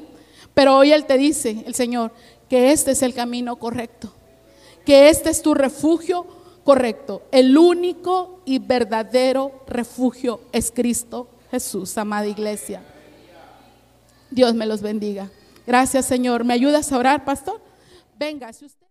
Pero 0.54 0.76
hoy 0.76 0.92
Él 0.92 1.04
te 1.04 1.18
dice, 1.18 1.64
el 1.66 1.74
Señor, 1.74 2.12
que 2.48 2.72
este 2.72 2.92
es 2.92 3.02
el 3.02 3.14
camino 3.14 3.56
correcto, 3.56 4.12
que 4.84 5.08
este 5.08 5.30
es 5.30 5.42
tu 5.42 5.54
refugio 5.54 6.26
correcto. 6.66 7.22
El 7.30 7.56
único 7.56 8.42
y 8.44 8.58
verdadero 8.58 9.62
refugio 9.68 10.40
es 10.52 10.70
Cristo 10.70 11.28
Jesús, 11.50 11.96
amada 11.96 12.26
iglesia. 12.26 12.82
Dios 14.30 14.52
me 14.54 14.66
los 14.66 14.82
bendiga. 14.82 15.30
Gracias, 15.64 16.06
Señor. 16.06 16.44
¿Me 16.44 16.54
ayudas 16.54 16.90
a 16.90 16.98
orar, 16.98 17.24
pastor? 17.24 17.60
Venga, 18.18 18.52
si 18.52 18.66
usted. 18.66 18.85